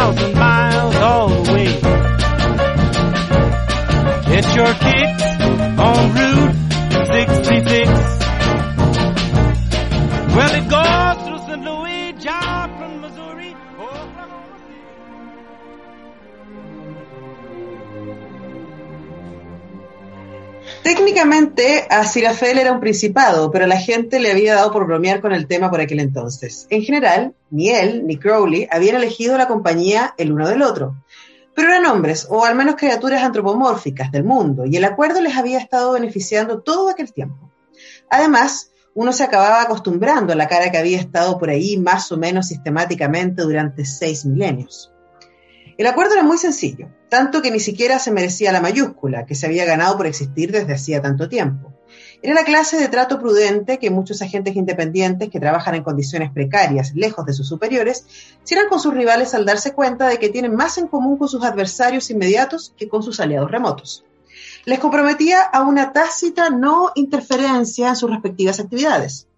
[0.00, 1.66] Thousand miles away.
[4.30, 5.26] Get your kicks
[5.78, 6.59] on Route
[20.82, 25.32] Técnicamente, a Sirafel era un principado, pero la gente le había dado por bromear con
[25.32, 26.66] el tema por aquel entonces.
[26.70, 30.96] En general, ni él ni Crowley habían elegido la compañía el uno del otro.
[31.54, 35.58] Pero eran hombres, o al menos criaturas antropomórficas del mundo, y el acuerdo les había
[35.58, 37.50] estado beneficiando todo aquel tiempo.
[38.08, 42.16] Además, uno se acababa acostumbrando a la cara que había estado por ahí más o
[42.16, 44.90] menos sistemáticamente durante seis milenios.
[45.80, 49.46] El acuerdo era muy sencillo, tanto que ni siquiera se merecía la mayúscula, que se
[49.46, 51.72] había ganado por existir desde hacía tanto tiempo.
[52.20, 56.92] Era la clase de trato prudente que muchos agentes independientes que trabajan en condiciones precarias,
[56.94, 58.04] lejos de sus superiores,
[58.44, 61.42] cierran con sus rivales al darse cuenta de que tienen más en común con sus
[61.42, 64.04] adversarios inmediatos que con sus aliados remotos.
[64.66, 69.28] Les comprometía a una tácita no interferencia en sus respectivas actividades.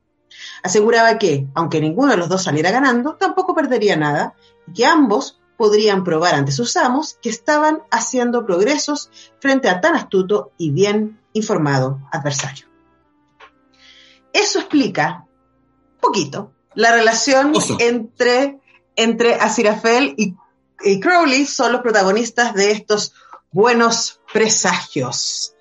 [0.65, 4.35] Aseguraba que, aunque ninguno de los dos saliera ganando, tampoco perdería nada
[4.67, 9.95] y que ambos podrían probar ante sus amos que estaban haciendo progresos frente a tan
[9.95, 12.67] astuto y bien informado adversario.
[14.33, 15.25] Eso explica
[16.01, 18.59] poquito la relación entre,
[18.97, 20.35] entre Azirafel y,
[20.83, 23.15] y Crowley, son los protagonistas de estos
[23.53, 25.55] buenos presagios,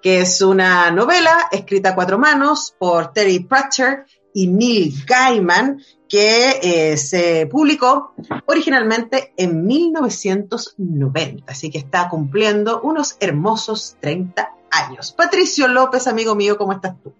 [0.00, 5.78] que es una novela escrita a cuatro manos por Terry Pratchett y Neil Gaiman,
[6.12, 8.14] que eh, se publicó
[8.44, 15.12] originalmente en 1990, así que está cumpliendo unos hermosos 30 años.
[15.12, 17.14] Patricio López, amigo mío, ¿cómo estás tú?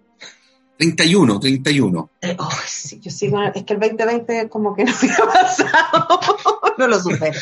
[0.77, 2.09] 31, 31.
[2.21, 6.19] Eh, oh, sí, yo sigo, es que el 2020 como que no había pasado,
[6.77, 7.39] no lo supero.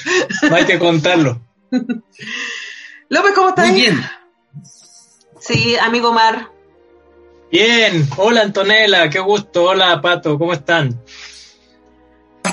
[0.49, 1.41] No hay que contarlo.
[3.09, 3.67] López, ¿cómo estás?
[3.67, 4.01] Muy bien.
[5.37, 6.49] Sí, amigo Mar.
[7.51, 10.97] Bien, hola Antonella, qué gusto, hola Pato, ¿cómo están?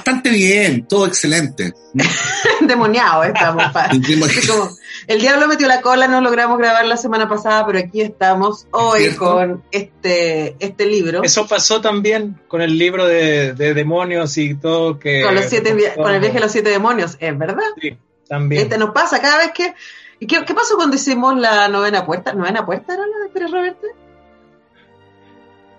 [0.09, 1.75] Bastante bien, todo excelente.
[2.63, 3.63] Demoniado estamos.
[4.49, 4.71] como,
[5.07, 9.11] el diablo metió la cola, no logramos grabar la semana pasada, pero aquí estamos hoy
[9.17, 11.23] con este, este libro.
[11.23, 15.23] Eso pasó también con el libro de, demonios y todo que...
[15.23, 17.67] Con, los siete, con el viaje de los siete demonios, ¿es verdad?
[17.79, 18.63] Sí, también.
[18.63, 19.75] Este nos pasa cada vez que...
[20.21, 22.33] ¿Qué, qué pasó cuando hicimos la novena puerta?
[22.33, 23.87] ¿Novena puerta era la de Pérez Reverte?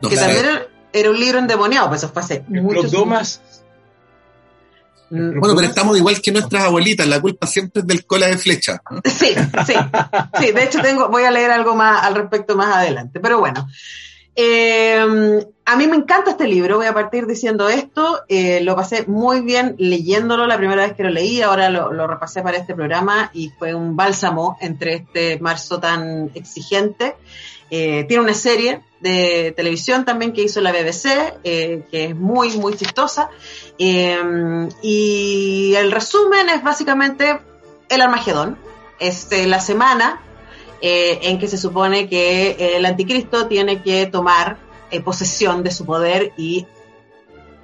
[0.08, 0.46] que también
[0.94, 3.42] era, un libro endemoniado, pues eso fue hace muchos años.
[3.46, 3.59] Mm,
[5.10, 8.82] bueno, pero estamos igual que nuestras abuelitas, la culpa siempre es del cola de flecha.
[9.06, 9.34] Sí,
[9.66, 9.74] sí,
[10.40, 13.68] sí, de hecho tengo, voy a leer algo más al respecto más adelante, pero bueno.
[14.36, 19.04] Eh, a mí me encanta este libro, voy a partir diciendo esto, eh, lo pasé
[19.06, 22.74] muy bien leyéndolo la primera vez que lo leí, ahora lo, lo, repasé para este
[22.74, 27.16] programa y fue un bálsamo entre este marzo tan exigente.
[27.72, 32.76] Eh, tiene una serie de televisión también que hizo la BBC, que es muy, muy
[32.76, 33.30] chistosa.
[33.78, 37.40] Em, y el resumen es básicamente
[37.90, 38.58] el Armagedón.
[39.00, 40.22] Es la semana
[40.82, 44.58] eh, en que se supone que el anticristo tiene que tomar
[44.92, 46.68] eh, posesión de su poder y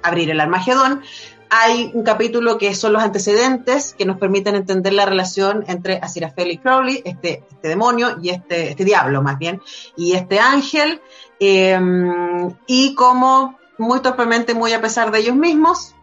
[0.02, 1.02] abrir el Armagedón.
[1.50, 6.54] Hay un capítulo que son los antecedentes que nos permiten entender la relación entre Aziraphale
[6.54, 9.60] y Crowley, este, este demonio y este, este diablo más bien,
[9.96, 11.00] y este ángel,
[11.38, 15.94] em, y cómo muy torpemente, muy a pesar de ellos mismos,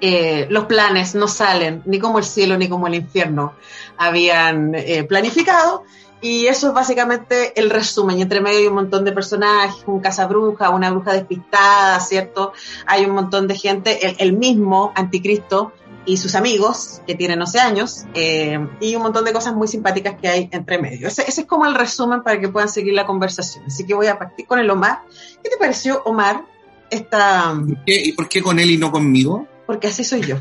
[0.00, 3.54] eh, los planes no salen ni como el cielo ni como el infierno
[3.98, 5.84] habían eh, planificado.
[6.20, 8.18] Y eso es básicamente el resumen.
[8.18, 12.52] Y entre medio hay un montón de personajes, un cazabruja, una bruja despistada, ¿cierto?
[12.86, 15.72] Hay un montón de gente, el, mismo anticristo
[16.04, 20.16] y sus amigos, que tienen 11 años, eh, y un montón de cosas muy simpáticas
[20.20, 21.08] que hay entre medio.
[21.08, 23.64] Ese, ese, es como el resumen para que puedan seguir la conversación.
[23.66, 25.00] Así que voy a partir con el Omar.
[25.42, 26.44] ¿Qué te pareció, Omar,
[26.90, 27.54] esta...
[27.86, 29.46] ¿Y por qué con él y no conmigo?
[29.70, 30.34] porque así soy yo.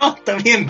[0.00, 0.68] Oh, está bien.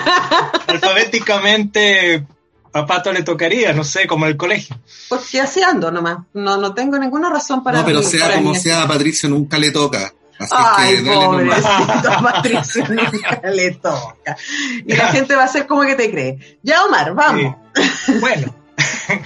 [0.66, 2.26] Alfabéticamente
[2.76, 4.78] a Pato le tocaría, no sé, como el colegio.
[5.08, 6.18] Porque así ando nomás.
[6.34, 7.80] No, no tengo ninguna razón para.
[7.80, 10.12] No, pero sea como sea, a Patricio nunca le toca.
[10.38, 14.36] Así Ay, que pobrecito, Patricio, nunca le toca.
[14.84, 16.58] Y la gente va a hacer como que te cree.
[16.62, 17.56] Ya, Omar, vamos.
[18.04, 18.12] Sí.
[18.20, 18.54] Bueno,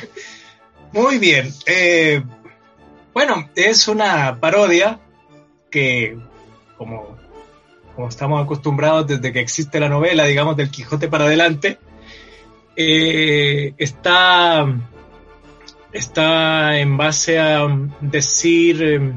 [0.93, 1.53] muy bien.
[1.67, 2.23] Eh,
[3.13, 5.01] bueno, es una parodia
[5.69, 6.17] que,
[6.79, 7.17] como,
[7.97, 11.79] como estamos acostumbrados desde que existe la novela, digamos, del Quijote para adelante,
[12.77, 14.67] eh, está,
[15.93, 17.67] está en base a
[18.01, 19.13] decir eh,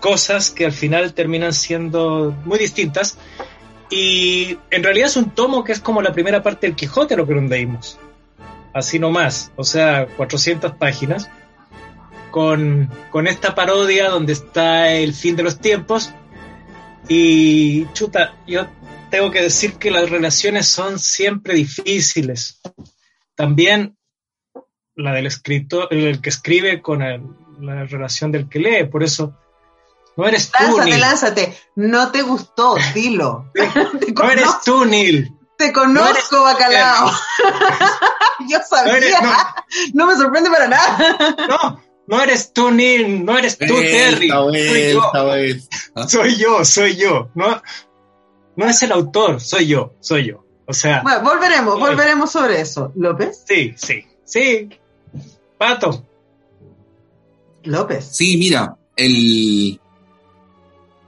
[0.00, 3.18] cosas que al final terminan siendo muy distintas.
[3.90, 7.26] Y en realidad es un tomo que es como la primera parte del Quijote lo
[7.26, 7.98] que leímos.
[8.72, 11.30] Así nomás, o sea, 400 páginas.
[12.30, 16.12] Con, con esta parodia donde está el fin de los tiempos.
[17.08, 18.66] Y chuta, yo
[19.14, 22.60] tengo que decir que las relaciones son siempre difíciles.
[23.36, 23.96] También
[24.96, 27.22] la del escritor, el que escribe con el-
[27.60, 29.32] la relación del que lee, por eso
[30.16, 31.00] no eres tú, Lánzate, Neil.
[31.00, 31.58] lánzate.
[31.76, 33.50] No te gustó, dilo.
[33.54, 35.30] Te No eres tú, Neil.
[35.58, 37.12] te conozco bacalao.
[38.48, 38.92] Yo sabía.
[38.92, 39.14] No eres-
[39.94, 41.36] no me sorprende para nada.
[41.48, 43.24] No, no eres tú, Neil.
[43.24, 44.28] No eres tú, Terry.
[44.28, 46.08] Soy yo.
[46.08, 47.30] Soy yo, soy yo.
[47.36, 47.62] No,
[48.56, 50.44] no es el autor, soy yo, soy yo.
[50.66, 52.90] O sea, Bueno, volveremos, volveremos sobre eso.
[52.96, 53.42] ¿López?
[53.46, 54.68] sí, sí, sí.
[55.58, 56.04] Pato.
[57.64, 58.08] López.
[58.12, 59.80] Sí, mira, el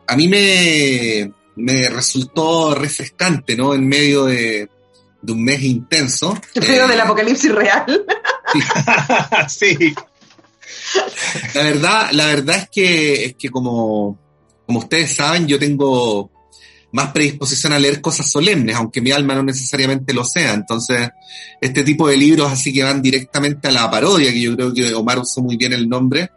[0.08, 3.74] a mí me, me resultó refrescante, ¿no?
[3.74, 4.68] En medio de,
[5.22, 6.38] de un mes intenso.
[6.54, 8.04] En medio Eh, del apocalipsis real.
[9.48, 9.94] sí.
[11.54, 14.16] La verdad, la verdad es que, es que como,
[14.66, 16.30] como ustedes saben, yo tengo
[16.92, 20.54] más predisposición a leer cosas solemnes, aunque mi alma no necesariamente lo sea.
[20.54, 21.10] Entonces,
[21.60, 24.94] este tipo de libros así que van directamente a la parodia, que yo creo que
[24.94, 26.30] Omar usó muy bien el nombre,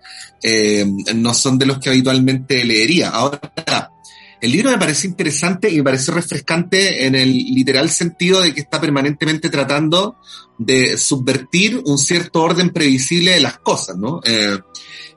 [0.44, 0.86] eh,
[1.16, 3.10] no son de los que habitualmente leería.
[3.10, 3.40] Ahora,
[4.42, 8.62] el libro me parece interesante y me pareció refrescante en el literal sentido de que
[8.62, 10.16] está permanentemente tratando
[10.58, 14.22] de subvertir un cierto orden previsible de las cosas, ¿no?
[14.24, 14.58] Eh,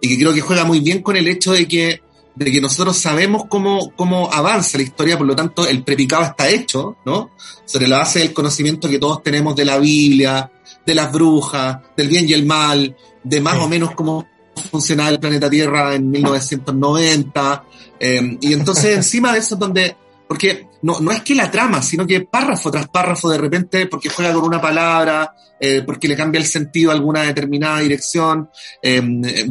[0.01, 2.03] y que creo que juega muy bien con el hecho de que,
[2.35, 6.49] de que nosotros sabemos cómo, cómo avanza la historia, por lo tanto el prepicado está
[6.49, 7.31] hecho, ¿no?
[7.65, 10.51] Sobre la base del conocimiento que todos tenemos de la Biblia,
[10.87, 13.61] de las brujas, del bien y el mal, de más Sí.
[13.63, 14.27] o menos cómo
[14.71, 17.65] funcionaba el planeta Tierra en 1990.
[18.01, 19.97] eh, y entonces encima de eso es donde,
[20.33, 24.09] porque no, no es que la trama, sino que párrafo tras párrafo de repente, porque
[24.09, 28.49] juega con una palabra, eh, porque le cambia el sentido a alguna determinada dirección,
[28.81, 29.03] eh,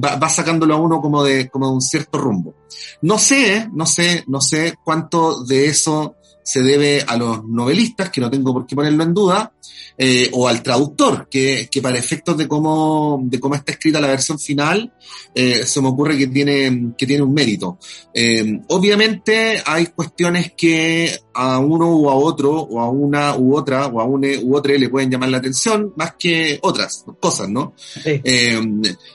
[0.04, 2.56] va, va sacándolo a uno como de, como de un cierto rumbo.
[3.04, 6.16] No sé, no sé, no sé cuánto de eso
[6.52, 9.54] se debe a los novelistas, que no tengo por qué ponerlo en duda,
[9.98, 14.10] eh, o al traductor, que, que para efectos de cómo, de cómo está escrita la
[14.10, 14.92] versión final,
[15.34, 17.78] eh, se me ocurre que tiene, que tiene un mérito.
[18.14, 23.88] Eh, obviamente hay cuestiones que a uno u a otro, o a una u otra,
[23.88, 27.76] o a una u otra le pueden llamar la atención, más que otras cosas, ¿no?
[27.78, 28.20] Sí.
[28.26, 28.60] Eh,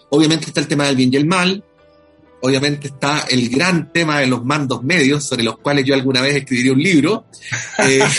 [0.09, 1.63] obviamente está el tema del bien y el mal.
[2.43, 6.37] Obviamente está el gran tema de los mandos medios, sobre los cuales yo alguna vez
[6.37, 7.27] escribiría un libro.
[7.79, 8.01] Eh,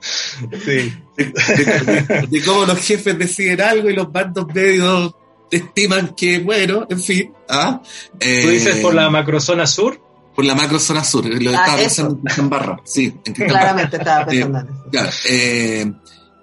[0.00, 0.92] Sí.
[1.16, 5.14] de, de- de cómo los jefes deciden algo y los mandos medios
[5.50, 7.32] estiman que, bueno, en fin.
[7.48, 7.80] ¿ah?
[8.20, 9.98] Eh, ¿Tú dices por la macrozona sur?
[10.34, 11.24] por la macro zona sur.
[11.26, 12.02] Lo Ah, estaba eso.
[12.02, 12.80] pensando en Cristian Barra.
[12.84, 13.60] Sí, en Cristian Barra.
[13.60, 14.84] Claramente estaba pensando en eso.
[14.90, 15.92] Claro, eh,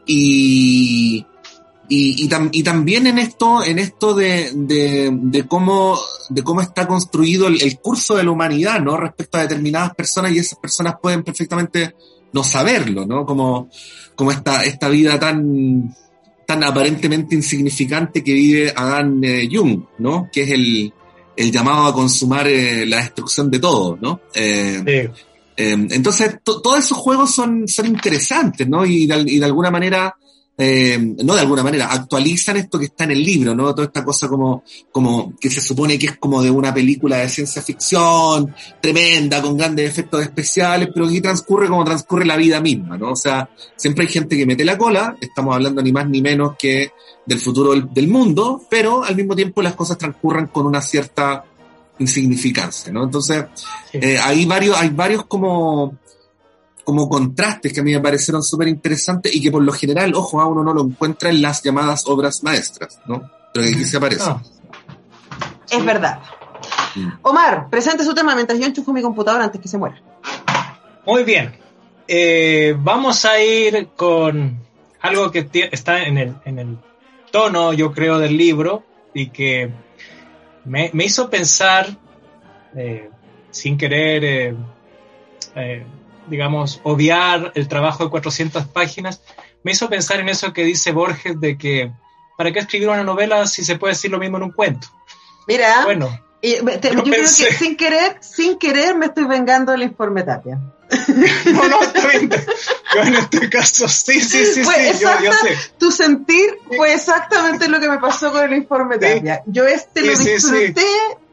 [0.07, 1.25] y,
[1.93, 6.61] y, y, tam- y también en esto, en esto de, de, de cómo, de cómo
[6.61, 8.95] está construido el, el curso de la humanidad, ¿no?
[8.95, 11.95] Respecto a determinadas personas y esas personas pueden perfectamente
[12.31, 13.25] no saberlo, ¿no?
[13.25, 13.69] Como,
[14.15, 15.93] como esta, esta vida tan,
[16.47, 20.29] tan aparentemente insignificante que vive Adam eh, Jung, ¿no?
[20.31, 20.93] Que es el,
[21.35, 24.21] el llamado a consumar eh, la destrucción de todo, ¿no?
[24.33, 25.23] Eh, Sí.
[25.57, 28.85] eh, entonces, to- todos esos juegos son, son interesantes, ¿no?
[28.85, 30.15] Y de, al- y de alguna manera,
[30.63, 33.73] eh, no de alguna manera, actualizan esto que está en el libro, ¿no?
[33.73, 37.29] Toda esta cosa como, como que se supone que es como de una película de
[37.29, 42.95] ciencia ficción, tremenda, con grandes efectos especiales, pero que transcurre como transcurre la vida misma,
[42.95, 43.13] ¿no?
[43.13, 46.53] O sea, siempre hay gente que mete la cola, estamos hablando ni más ni menos
[46.59, 46.91] que
[47.25, 51.43] del futuro del, del mundo, pero al mismo tiempo las cosas transcurren con una cierta
[51.99, 53.03] insignificancia, ¿no?
[53.03, 53.45] Entonces,
[53.91, 53.99] Sí.
[54.01, 55.97] eh, hay varios, hay varios como,
[56.83, 60.41] como contrastes que a mí me parecieron súper interesantes y que por lo general, ojo,
[60.41, 63.29] a uno no lo encuentra en las llamadas obras maestras, ¿no?
[63.53, 64.29] Pero que aquí se aparece.
[64.29, 64.41] No.
[65.69, 66.19] Es verdad.
[66.95, 67.09] Mm.
[67.21, 70.01] Omar, presente su tema mientras yo enchufo mi computadora antes que se muera.
[71.05, 71.53] Muy bien.
[72.07, 74.59] Eh, vamos a ir con
[75.01, 76.77] algo que está en el, en el
[77.31, 78.83] tono, yo creo, del libro
[79.13, 79.71] y que
[80.65, 81.87] me, me hizo pensar,
[82.75, 83.09] eh,
[83.49, 84.55] sin querer, eh,
[85.55, 85.85] eh,
[86.27, 89.21] digamos, obviar el trabajo de 400 páginas,
[89.63, 91.91] me hizo pensar en eso que dice Borges de que,
[92.37, 94.87] ¿para qué escribir una novela si se puede decir lo mismo en un cuento?
[95.47, 96.09] Mira, Bueno,
[96.41, 100.59] y te- yo creo que sin querer, sin querer me estoy vengando del informe Tapia.
[101.45, 102.29] no, no, está bien.
[102.93, 105.71] Yo en este caso, sí, sí, sí, Fue sí, yo, yo exacta- sé.
[105.77, 108.99] Tu sentir fue exactamente lo que me pasó con el informe Sí.
[108.99, 109.41] Tapia.
[109.45, 110.31] Yo este lo Sí, sí.
[110.33, 110.85] disfruté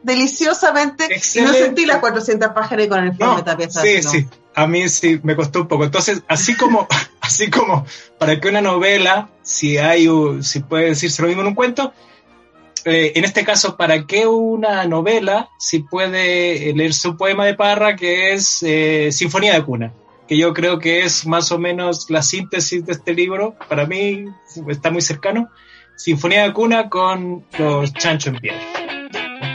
[0.03, 1.59] deliciosamente y no Excelente.
[1.59, 3.69] sentí las 400 páginas con el informe No, Tapia.
[3.69, 3.99] sí.
[4.03, 4.09] No.
[4.11, 4.27] sí.
[4.59, 5.85] A mí sí me costó un poco.
[5.85, 6.85] Entonces, así como,
[7.21, 7.85] así como
[8.17, 10.09] para que una novela, si hay,
[10.41, 11.93] si puede decirse lo mismo en un cuento,
[12.83, 17.95] eh, en este caso, ¿para qué una novela si puede leerse un poema de Parra
[17.95, 19.93] que es eh, Sinfonía de Cuna?
[20.27, 23.55] Que yo creo que es más o menos la síntesis de este libro.
[23.69, 24.25] Para mí
[24.67, 25.49] está muy cercano.
[25.95, 28.59] Sinfonía de Cuna con los chancho en piedra.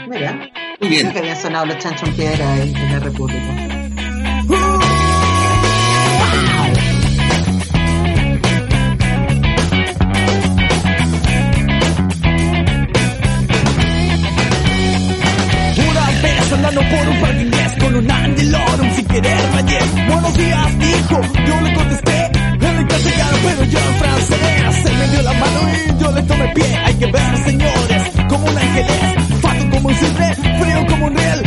[0.07, 1.11] Mira, Muy creo bien.
[1.11, 3.64] que habían sonado los chanchos en piedra en, en la República.
[16.75, 19.79] Andando por un parque inglés con un andilorum sin querer hallé.
[20.07, 24.85] Buenos días, dijo, yo le contesté en castellano, pero yo en francés.
[24.85, 26.75] Él me dio la mano y yo le tomé pie.
[26.85, 31.15] Hay que ver, señores, como un ángel es, fato como un cisne, frío como un
[31.15, 31.43] riel,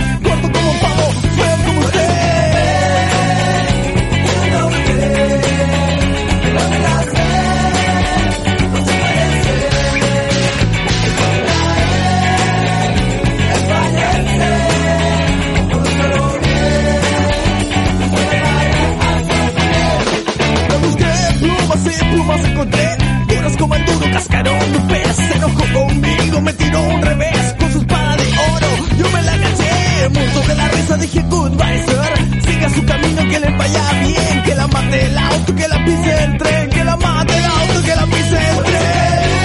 [23.58, 24.88] como el duro cascarón.
[24.88, 29.22] De Se enojó conmigo, me tiró un revés Con su espada de oro, yo me
[29.22, 32.42] la caché Muerto de la risa dije goodbye sir.
[32.50, 34.42] Siga su camino que le vaya bien.
[34.44, 36.70] Que la mate el auto, que la pise el tren.
[36.70, 39.37] Que la mate el auto, que la pise el tren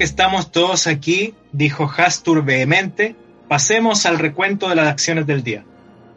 [0.00, 3.16] que estamos todos aquí, dijo Hastur vehemente,
[3.48, 5.66] pasemos al recuento de las acciones del día.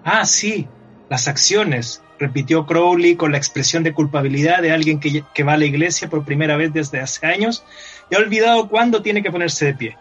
[0.05, 0.69] Ah, sí,
[1.09, 5.57] las acciones, repitió Crowley con la expresión de culpabilidad de alguien que, que va a
[5.57, 7.65] la iglesia por primera vez desde hace años
[8.09, 9.97] y ha olvidado cuándo tiene que ponerse de pie.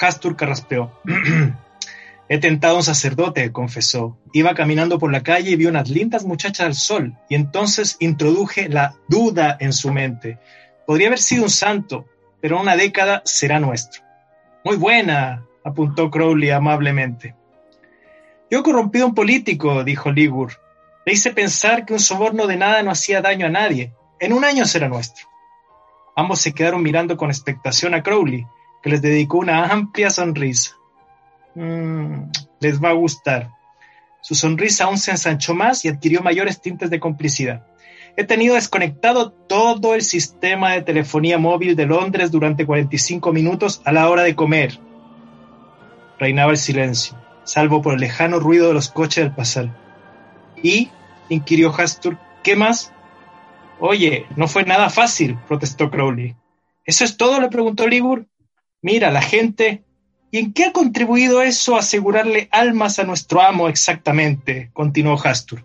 [0.00, 0.90] Hastur carraspeó.
[2.28, 4.18] He tentado a un sacerdote, confesó.
[4.32, 8.68] Iba caminando por la calle y vi unas lindas muchachas al sol, y entonces introduje
[8.68, 10.40] la duda en su mente.
[10.88, 12.06] Podría haber sido un santo,
[12.40, 14.02] pero una década será nuestro.
[14.64, 17.34] Muy buena, apuntó Crowley amablemente.
[18.50, 20.52] Yo he corrompido a un político, dijo Ligur.
[21.04, 23.92] Le hice pensar que un soborno de nada no hacía daño a nadie.
[24.20, 25.26] En un año será nuestro.
[26.16, 28.46] Ambos se quedaron mirando con expectación a Crowley,
[28.82, 30.76] que les dedicó una amplia sonrisa.
[31.54, 33.50] Mm, les va a gustar.
[34.20, 37.66] Su sonrisa aún se ensanchó más y adquirió mayores tintes de complicidad.
[38.18, 43.92] He tenido desconectado todo el sistema de telefonía móvil de Londres durante 45 minutos a
[43.92, 44.80] la hora de comer.
[46.18, 49.76] Reinaba el silencio, salvo por el lejano ruido de los coches del pasar.
[50.62, 50.90] ¿Y?
[51.28, 52.16] inquirió Hastur.
[52.42, 52.90] ¿Qué más?
[53.80, 56.34] Oye, no fue nada fácil, protestó Crowley.
[56.86, 57.38] ¿Eso es todo?
[57.38, 58.26] le preguntó Ligur.
[58.80, 59.84] Mira, la gente.
[60.30, 64.70] ¿Y en qué ha contribuido eso a asegurarle almas a nuestro amo exactamente?
[64.72, 65.64] continuó Hastur.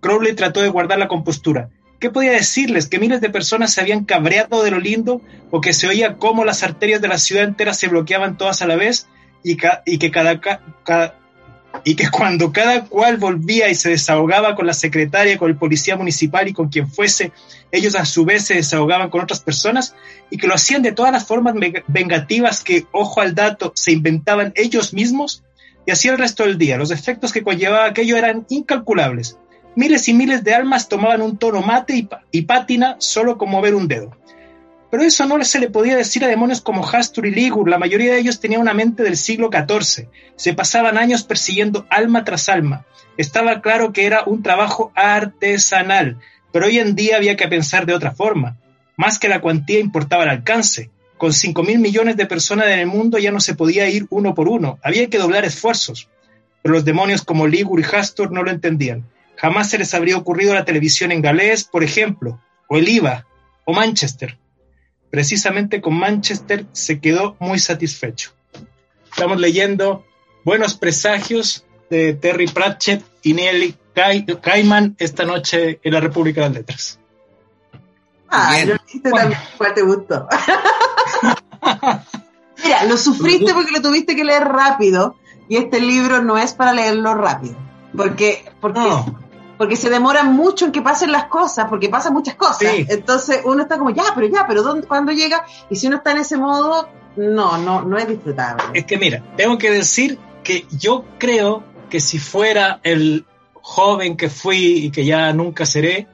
[0.00, 1.70] Crowley trató de guardar la compostura.
[2.00, 2.88] ¿Qué podía decirles?
[2.88, 5.20] ¿Que miles de personas se habían cabreado de lo lindo?
[5.50, 8.66] ¿O que se oía cómo las arterias de la ciudad entera se bloqueaban todas a
[8.66, 9.06] la vez?
[9.44, 15.50] ¿Y, que cada, que cuando cada cual volvía y se desahogaba con la secretaria, con
[15.50, 17.32] el policía municipal y con quien fuese,
[17.70, 19.94] ellos a su vez se desahogaban con otras personas
[20.30, 21.54] y que lo hacían de todas las formas
[21.86, 25.42] vengativas que, ojo al dato, se inventaban ellos mismos
[25.86, 26.78] y así el resto del día.
[26.78, 29.36] Los efectos que conllevaba aquello eran incalculables.
[29.76, 33.86] Miles y miles de almas tomaban un tono mate y, pátina solo con mover un
[33.86, 34.16] dedo.
[34.90, 37.70] Pero eso no se le podía decir a demonios como Hastur y Ligur.
[37.70, 40.08] La mayoría de ellos tenían una mente del siglo XIV.
[40.34, 42.84] Se pasaban años persiguiendo alma tras alma.
[43.16, 46.18] Estaba claro que era un trabajo artesanal,
[46.52, 48.56] pero hoy en día había que pensar de otra forma.
[48.96, 50.90] Más que la cuantía importaba el alcance.
[51.16, 54.34] Con 5 mil millones de personas en el mundo ya no se podía ir uno
[54.34, 54.78] por uno.
[54.82, 56.08] Había que doblar esfuerzos.
[56.62, 59.04] Pero los demonios como Ligur y Hastur no lo entendían.
[59.40, 63.26] Jamás se les habría ocurrido la televisión en galés, por ejemplo, o el IVA,
[63.64, 64.38] o Manchester
[65.10, 68.30] precisamente con Manchester se quedó muy satisfecho.
[69.10, 70.04] Estamos leyendo
[70.44, 73.76] Buenos Presagios de Terry Pratchett y Neil
[74.42, 76.98] Gaiman esta noche en la República de las Letras.
[78.28, 79.40] Ah, lo leíste también,
[79.74, 80.28] te gustó.
[82.62, 85.16] Mira, lo sufriste porque lo tuviste que leer rápido
[85.48, 87.56] y este libro no es para leerlo rápido.
[87.96, 88.78] Porque, porque
[89.60, 92.72] porque se demora mucho en que pasen las cosas, porque pasan muchas cosas.
[92.88, 95.44] Entonces uno está como, ya, pero ya, pero ¿dónde, ¿cuándo llega?
[95.68, 98.62] Y si uno está en ese modo, no, no, no es disfrutable.
[98.72, 104.30] Es que mira, tengo que decir que yo creo que si fuera el joven que
[104.30, 106.08] fui y que ya nunca seré,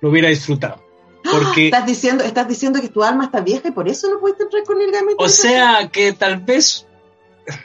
[0.00, 0.82] lo hubiera disfrutado.
[1.30, 4.40] Porque, ¿Estás, diciendo, estás diciendo que tu alma está vieja y por eso no puedes
[4.40, 6.86] entrar con el O sea, que tal vez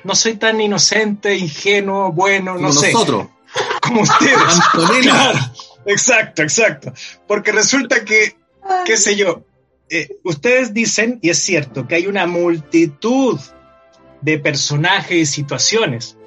[0.03, 2.91] no soy tan inocente, ingenuo, bueno, no sé.
[2.91, 3.27] Nosotros
[3.81, 4.59] como ustedes.
[5.01, 5.39] Claro,
[5.85, 6.93] exacto, exacto.
[7.27, 8.35] Porque resulta que,
[8.85, 9.43] qué sé yo,
[9.89, 13.39] eh, ustedes dicen, y es cierto, que hay una multitud
[14.21, 16.17] de personajes y situaciones,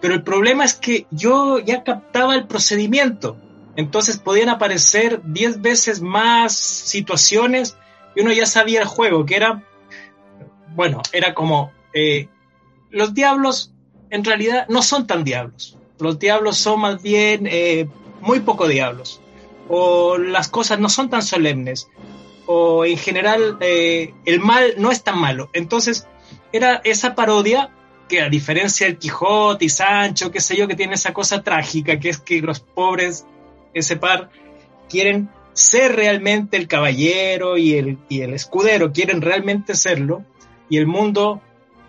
[0.00, 3.36] pero el problema es que yo ya captaba el procedimiento,
[3.76, 7.76] entonces podían aparecer diez veces más situaciones
[8.14, 9.64] y uno ya sabía el juego, que era,
[10.74, 12.28] bueno, era como, eh,
[12.90, 13.72] los diablos
[14.10, 17.86] en realidad no son tan diablos los diablos son más bien eh,
[18.20, 19.20] muy poco diablos,
[19.68, 21.88] o las cosas no son tan solemnes,
[22.46, 25.50] o en general eh, el mal no es tan malo.
[25.52, 26.06] Entonces
[26.52, 27.70] era esa parodia
[28.08, 31.98] que a diferencia del Quijote y Sancho, qué sé yo, que tiene esa cosa trágica,
[31.98, 33.26] que es que los pobres,
[33.72, 34.30] ese par,
[34.88, 40.24] quieren ser realmente el caballero y el, y el escudero, quieren realmente serlo,
[40.68, 41.40] y el mundo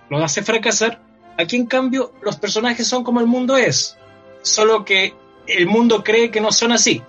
[0.10, 1.02] los hace fracasar,
[1.38, 3.98] Aquí en cambio los personajes son como el mundo es,
[4.42, 5.14] solo que
[5.48, 7.02] el mundo cree que no son así.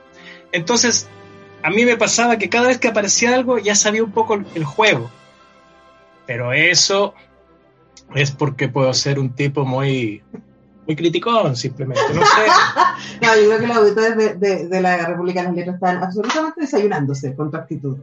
[0.52, 1.08] Entonces,
[1.62, 4.64] a mí me pasaba que cada vez que aparecía algo ya sabía un poco el
[4.64, 5.10] juego.
[6.26, 7.14] Pero eso
[8.14, 10.22] es porque puedo ser un tipo muy
[10.86, 12.02] muy criticón, simplemente.
[12.14, 13.20] No sé.
[13.20, 16.60] no, yo creo que los auditores de, de, la República de las Letras están absolutamente
[16.60, 17.96] desayunándose con tu actitud.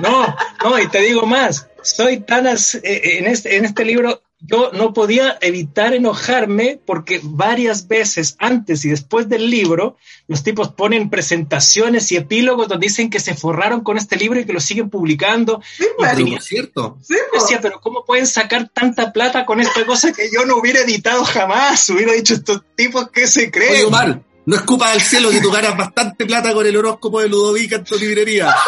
[0.00, 1.68] no, no, y te digo más.
[1.82, 2.46] Soy tan.
[2.46, 8.84] Eh, en, este, en este libro yo no podía evitar enojarme porque varias veces antes
[8.84, 9.96] y después del libro
[10.28, 14.46] los tipos ponen presentaciones y epílogos donde dicen que se forraron con este libro y
[14.46, 15.62] que lo siguen publicando.
[15.76, 16.98] Sí, pues, cierto.
[17.02, 20.80] Sí, decía, pero ¿cómo pueden sacar tanta plata con esta cosa que yo no hubiera
[20.80, 21.88] editado jamás?
[21.90, 23.72] Hubiera dicho estos tipos que se creen.
[23.72, 27.28] Oye, Omar, no escupas al cielo que tú ganas bastante plata con el horóscopo de
[27.28, 28.54] Ludovica en tu librería.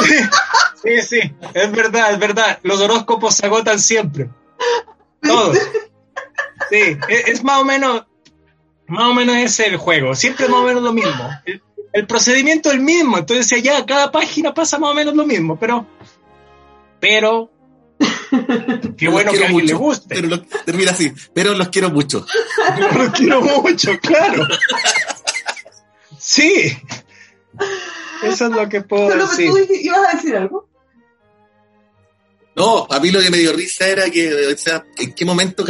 [0.83, 1.21] Sí, sí,
[1.55, 2.59] es verdad, es verdad.
[2.65, 4.31] Los horóscopos se agotan siempre.
[5.23, 5.59] Todos.
[6.71, 8.07] Sí, es, más o menos,
[8.87, 10.15] más o menos es el juego.
[10.15, 11.29] Siempre más o menos lo mismo.
[11.93, 13.19] El, procedimiento es el mismo.
[13.19, 15.87] Entonces ya cada página pasa más o menos lo mismo, pero,
[16.99, 17.51] pero,
[18.97, 20.15] qué bueno que a alguien le guste.
[20.15, 22.25] Pero termina así, pero los quiero mucho.
[22.97, 24.47] los quiero mucho, claro.
[26.19, 26.79] Sí.
[28.23, 29.51] Eso es lo que puedo decir.
[29.51, 30.72] ¿Tú ibas a decir algo?
[32.55, 35.65] No, a mí lo que me dio risa era que, o sea, en qué momento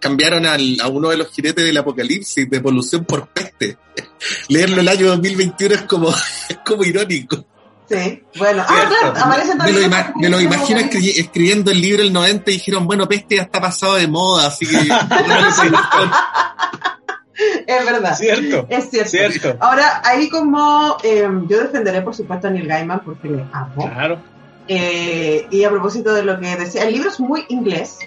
[0.00, 3.76] cambiaron a uno de los jinetes del apocalipsis de polución por peste.
[4.48, 6.10] Leerlo el año 2021 es como,
[6.48, 7.44] es como irónico.
[7.88, 12.50] Sí, bueno, ah, claro, aparece me lo, me lo imagino escribiendo el libro el 90
[12.50, 14.76] y dijeron, bueno, peste ya está pasado de moda, así que...
[17.66, 18.14] es verdad.
[18.14, 18.66] Cierto.
[18.68, 19.56] Es cierto.
[19.60, 23.90] Ahora, ahí como eh, yo defenderé, por supuesto, a Neil Gaiman porque le amo.
[23.90, 24.20] Claro.
[24.68, 28.00] Eh, y a propósito de lo que decía, el libro es muy inglés.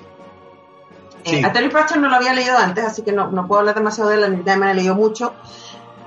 [1.25, 3.75] Eh, a Terry Pratchett no lo había leído antes, así que no, no puedo hablar
[3.75, 5.33] demasiado de él, ya me ha leído mucho.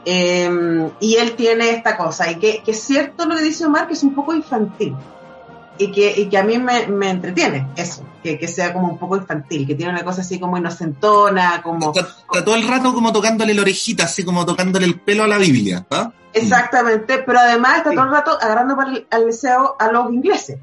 [0.04, 3.88] Eh, y él tiene esta cosa, y que, que, es cierto lo que dice Omar,
[3.88, 4.94] que es un poco infantil.
[5.78, 8.98] y que, y que a mí me, me entretiene eso, que, que sea como un
[8.98, 11.92] poco infantil, que tiene una cosa así como inocentona, como...
[11.92, 15.28] Está, está todo el rato como tocándole la orejita, así como tocándole el pelo a
[15.28, 15.84] la Biblia.
[15.90, 16.12] ¿ah?
[16.34, 17.96] Exactamente, pero además está Sí.
[17.96, 20.58] todo el rato agarrando para el- al deseo a los ingleses.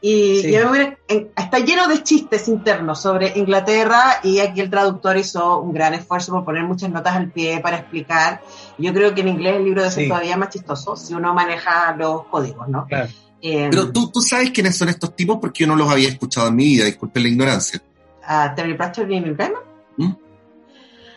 [0.00, 0.50] Y, Sí.
[0.50, 4.60] y a mí me hubiera- en- está lleno de chistes internos sobre Inglaterra y aquí
[4.60, 8.42] el traductor hizo un gran esfuerzo por poner muchas notas al pie para explicar.
[8.76, 10.08] Yo creo que en inglés el libro debe ser Sí.
[10.10, 12.86] todavía más chistoso si uno maneja los códigos, ¿no?
[12.86, 13.08] Claro.
[13.40, 16.48] Eh, Pero tú, tú sabes quiénes son estos tipos porque yo no los había escuchado
[16.48, 17.80] en mi vida, disculpen la ignorancia.
[18.26, 19.60] a Terry Pratchett y Neil Gaiman.
[19.98, 20.12] ¿Mm?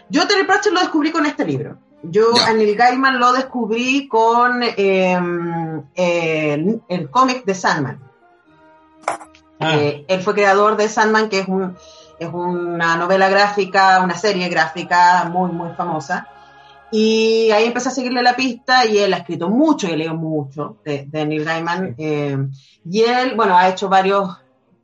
[0.10, 1.78] Yo a Terry Pratchett lo descubrí con este libro.
[2.04, 2.48] Yo Ya.
[2.48, 5.20] a Neil Gaiman lo descubrí con eh,
[5.96, 8.00] el, el cómic de Sandman.
[9.60, 11.76] Ah, Eh, él fue creador de Sandman, que es, un,
[12.20, 16.28] es una novela gráfica, una serie gráfica muy, muy famosa.
[16.92, 20.78] Y ahí empecé a seguirle la pista y él ha escrito mucho, y leo mucho
[20.86, 21.96] de, de Neil Gaiman.
[21.98, 22.38] eh,
[22.90, 24.38] y él, bueno, ha hecho varios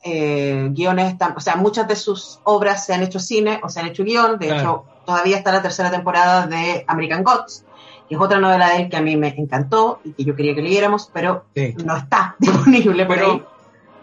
[0.03, 3.85] eh, guiones, o sea, muchas de sus obras se han hecho cine o se han
[3.87, 4.37] hecho guion.
[4.37, 4.59] De Claro.
[4.59, 7.63] hecho, todavía está la tercera temporada de American Gods,
[8.09, 10.55] que es otra novela de él que a mí me encantó y que yo quería
[10.55, 11.75] que leyéramos, pero sí.
[11.83, 13.25] no está disponible por ahí.
[13.25, 13.47] Pero,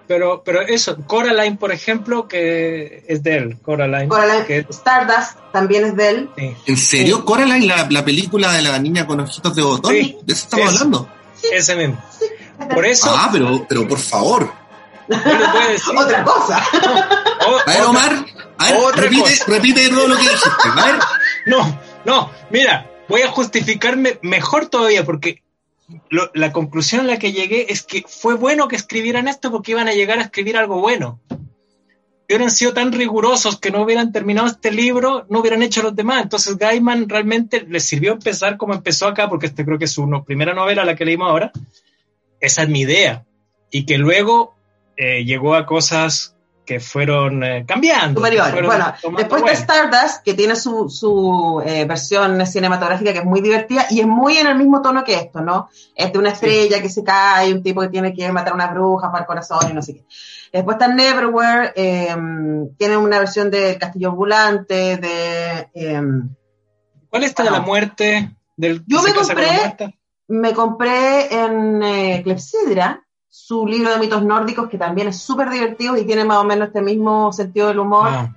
[0.07, 4.09] pero, pero eso, Coraline, por ejemplo, que es de él, Coraline.
[4.09, 6.31] Coraline, que- Stardust también es de él.
[6.37, 6.55] sí.
[6.67, 7.25] ¿En serio?
[7.25, 9.93] ¿Coraline, la, la película de la niña con ojitos de botón?
[9.93, 10.19] Sí.
[10.25, 10.75] ¿De eso estamos Eso.
[10.85, 11.09] hablando?
[11.53, 12.03] Ese mismo.
[12.75, 14.51] Por eso, Ah, pero, pero por favor.
[15.11, 16.63] Otra cosa.
[17.49, 18.27] o- A ver, Omar,
[18.59, 19.45] a ver, otra repite, cosa.
[19.49, 20.49] repite todo lo que dijiste.
[20.77, 20.95] A ver,
[21.47, 25.43] No, no, mira, voy a justificarme mejor todavía porque
[26.11, 29.73] lo- la conclusión a la que llegué es que fue bueno que escribieran esto porque
[29.73, 31.21] iban a llegar a escribir algo bueno.
[31.29, 35.97] Si hubieran sido tan rigurosos que no hubieran terminado este libro, no hubieran hecho los
[35.97, 36.23] demás.
[36.23, 40.07] Entonces Gaiman realmente les sirvió empezar como empezó acá, porque este creo que es su
[40.07, 41.51] no- primera novela, la que leímos ahora.
[42.39, 43.25] Esa es mi idea.
[43.73, 44.55] Y que luego
[45.03, 46.37] eh, llegó a cosas
[46.67, 48.21] que fueron eh, cambiando.
[48.21, 48.53] que superiores.
[48.53, 49.53] fueron Bueno, después de.
[49.53, 54.37] Stardust, que tiene su, su eh, versión cinematográfica que es muy divertida y es muy
[54.37, 55.69] en el mismo tono que esto, ¿no?
[55.97, 58.69] Es de una estrella que se cae, un tipo que tiene que matar a una
[58.69, 60.05] bruja para el corazón y no sé qué.
[60.53, 62.15] Después está Neverwhere, eh,
[62.79, 65.69] tiene una versión de Castillo Ambulante, de...
[65.75, 66.03] eh,
[67.09, 68.31] ¿Cuál es esta de la muerte?
[68.57, 69.97] Del, Yo me compré-
[70.29, 76.05] me compré en Clepsidra su libro de mitos nórdicos, que también es súper divertido y
[76.05, 78.09] tiene más o menos este mismo sentido del humor.
[78.11, 78.35] Ah,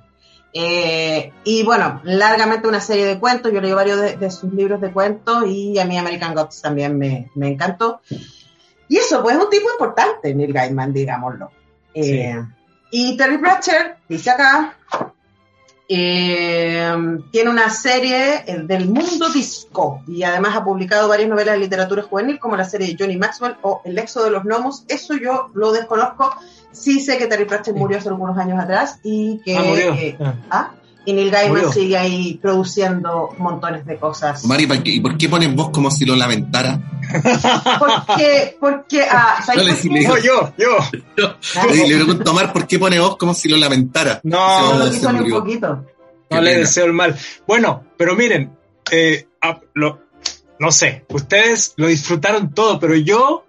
[0.56, 3.52] Eh, y bueno, largamente una serie de cuentos.
[3.52, 6.96] Yo leí varios de, de sus libros de cuentos y a mí American Gods también
[6.98, 8.02] me, me encantó.
[8.88, 11.50] Y eso, pues es un tipo importante, Neil Gaiman, digámoslo.
[11.96, 12.36] Eh,
[12.92, 14.78] Y Terry Pratchett, dice acá,
[15.96, 21.62] eh, tiene una serie eh, del mundo disco y además ha publicado varias novelas de
[21.62, 24.84] literatura juvenil como la serie de Johnny Maxwell o El éxodo de los gnomos.
[24.88, 26.36] Eso yo lo desconozco.
[26.72, 29.56] Sí sé que Terry Pratchett murió hace algunos años atrás y que...
[29.58, 29.94] ah, murió.
[29.94, 30.34] eh, Ah.
[30.50, 30.72] ¿ah?
[31.06, 31.72] Y Neil Gaiman Murió.
[31.74, 34.44] sigue ahí produciendo montones de cosas.
[34.46, 36.80] Omar, ¿y por qué, y por qué pones vos como si lo lamentara?
[37.80, 40.00] Porque, porque, ah, ¿sabes No.
[40.10, 40.78] No, yo, yo.
[41.70, 44.20] Le, le pregunto a Omar, ¿por qué pone vos como si lo lamentara?
[44.24, 45.86] No, se quiso ni un poquito.
[46.30, 46.60] No le pena.
[46.60, 47.18] deseo el mal.
[47.48, 48.56] Bueno, pero miren,
[48.92, 50.02] eh, ah, lo-
[50.60, 53.46] no sé, ustedes lo disfrutaron todo, pero yo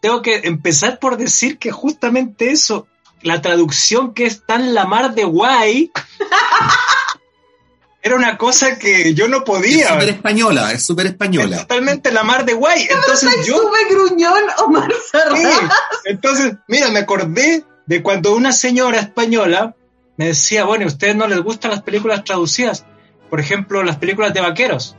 [0.00, 2.86] tengo que empezar por decir que justamente eso,
[3.22, 5.92] la traducción que es tan la mar de guay,
[8.02, 9.88] era una cosa que yo no Es podía.
[9.92, 11.58] súper española, es súper Es española.
[11.58, 12.88] totalmente la mar de guay.
[12.90, 13.58] Entonces yo...
[13.58, 14.92] Sube gruñón Omar
[15.36, 15.46] Sí.
[16.06, 19.76] Entonces, mira, me acordé de cuando una señora española
[20.16, 22.84] me decía, bueno, ¿a ustedes no les gustan las películas traducidas?
[23.30, 24.96] Por ejemplo, las películas de vaqueros.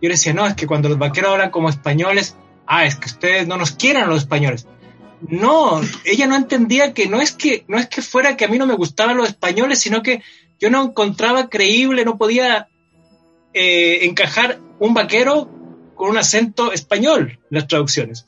[0.00, 2.34] Yo le decía, no, es que cuando los vaqueros hablan como españoles,
[2.66, 4.66] ah, es que ustedes no nos quieren a los españoles.
[5.20, 8.56] No, ella no entendía que no es que no es que fuera que a mí
[8.58, 10.22] no me gustaban los españoles, sino que
[10.60, 12.68] yo no encontraba creíble, no podía
[13.54, 15.48] eh, encajar un vaquero
[15.94, 18.26] con un acento español en las traducciones.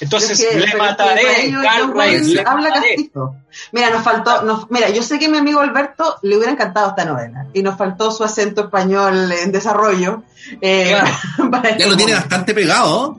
[0.00, 2.88] Entonces, Es que- le mataré, para ello Carl le habla mataré.
[2.96, 3.36] castizo.
[3.72, 6.88] Mira, nos faltó, nos- mira, yo sé que a mi amigo Alberto le hubiera encantado
[6.90, 10.22] esta novela y nos faltó su acento español en desarrollo.
[10.60, 10.94] eh,
[11.50, 12.16] para Ya este lo tiene momento.
[12.28, 13.18] bastante pegado.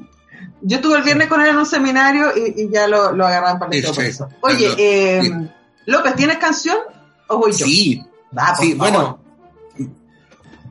[0.64, 3.60] Yo estuve el viernes con él en un seminario y, y ya lo, lo agarraron
[3.60, 4.02] para el Sí, por sí.
[4.10, 4.30] eso.
[4.42, 5.32] Oye, eh, sí.
[5.86, 6.78] López, ¿tienes canción
[7.28, 7.66] o voy yo?
[7.66, 8.04] Sí,
[8.38, 8.92] Va, por sí, favor.
[8.92, 9.18] bueno.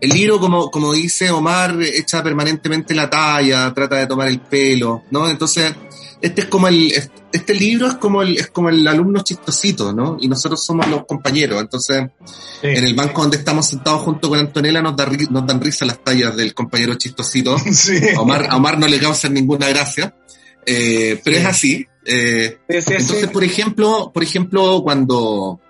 [0.00, 5.02] El libro, como, como dice Omar, echa permanentemente la talla, trata de tomar el pelo,
[5.10, 5.28] ¿no?
[5.28, 5.74] Entonces,
[6.22, 6.90] este es como el,
[7.32, 10.16] este libro es como el, es como el alumno chistosito, ¿no?
[10.18, 11.60] Y nosotros somos los compañeros.
[11.60, 12.06] Entonces,
[12.62, 12.68] Sí.
[12.68, 16.02] en el banco donde estamos sentados junto con Antonella nos, da, nos dan risa las
[16.02, 17.56] tallas del compañero chistosito.
[17.72, 17.98] Sí.
[18.16, 20.14] A Omar, a Omar no le causan ninguna gracia,
[20.64, 21.42] eh, pero Sí.
[21.42, 21.86] es así.
[22.06, 25.60] Eh, entonces, por ejemplo, por ejemplo, cuando,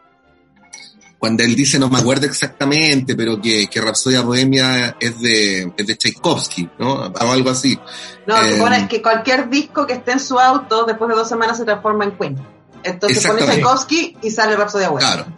[1.20, 5.86] cuando él dice, no me acuerdo exactamente, pero que, que Rapsodia Bohemia es de, es
[5.86, 6.94] de Tchaikovsky, ¿no?
[6.94, 7.78] O algo así.
[8.26, 11.28] No, que Eh, pone que cualquier disco que esté en su auto, después de dos
[11.28, 12.38] semanas se transforma en Queen.
[12.82, 13.44] Entonces pone.
[13.44, 15.12] Tchaikovsky y sale Rhapsody Bohemia.
[15.12, 15.36] Claro.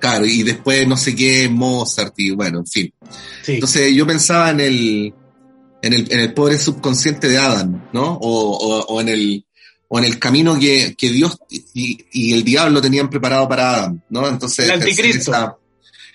[0.00, 2.92] Claro, y después no sé qué, Mozart, y bueno, en fin.
[3.42, 3.52] Sí.
[3.54, 5.14] Entonces yo pensaba en el,
[5.80, 8.18] en el, en el pobre subconsciente de Adam, ¿no?
[8.20, 9.46] O, o, o en el,
[9.88, 14.00] o en el camino que, que Dios y, y el diablo tenían preparado para Adam,
[14.10, 14.26] ¿no?
[14.28, 15.30] Entonces, El anticristo.
[15.32, 15.56] esa-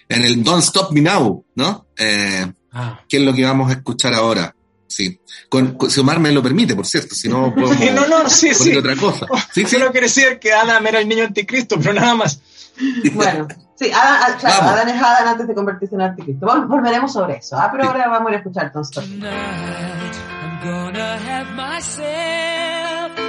[0.09, 1.87] en el Don't Stop Me Now, ¿no?
[1.97, 3.01] Eh, Ah.
[3.09, 4.53] ¿Qué es lo que vamos a escuchar ahora?
[4.87, 5.19] Sí.
[5.49, 8.49] Con, con- si Omar me lo permite, por cierto, si no podemos no, no, sí,
[8.55, 8.77] poner sí.
[8.77, 9.25] otra cosa.
[9.53, 9.71] Sí, sí.
[9.77, 12.39] Solo quiere decir que Adam era el niño anticristo, pero nada más.
[13.13, 14.63] Bueno, sí, Adán, ah, claro.
[14.69, 16.45] Adán es Adán antes de convertirse en anticristo.
[16.45, 17.69] Vol- Volveremos sobre eso, ¿ah?
[17.71, 17.89] pero Sí.
[17.89, 19.17] ahora vamos a ir a escuchar Don't Stop Me.
[19.17, 23.28] Tonight, I'm gonna have myself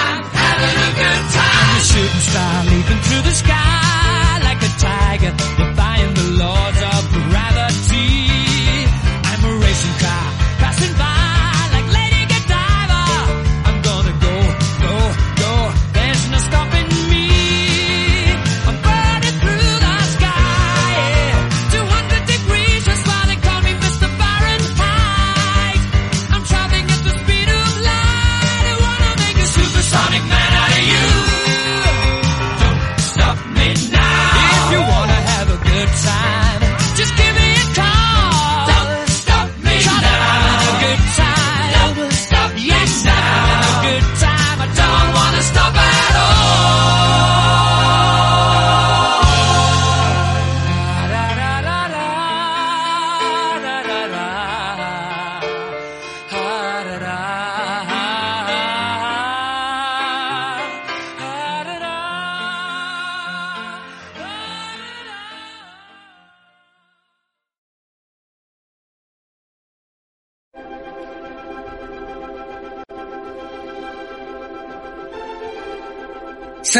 [1.91, 6.80] shooting star leaping through the sky Like a tiger, defying the laws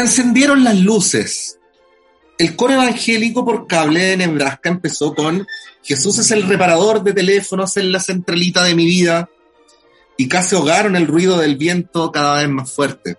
[0.02, 1.58] encendieron las luces.
[2.38, 5.46] El coro evangélico por cable de Nebraska empezó con
[5.82, 9.28] Jesús es el reparador de teléfonos en la centralita de mi vida
[10.16, 13.16] y casi ahogaron el ruido del viento cada vez más fuerte.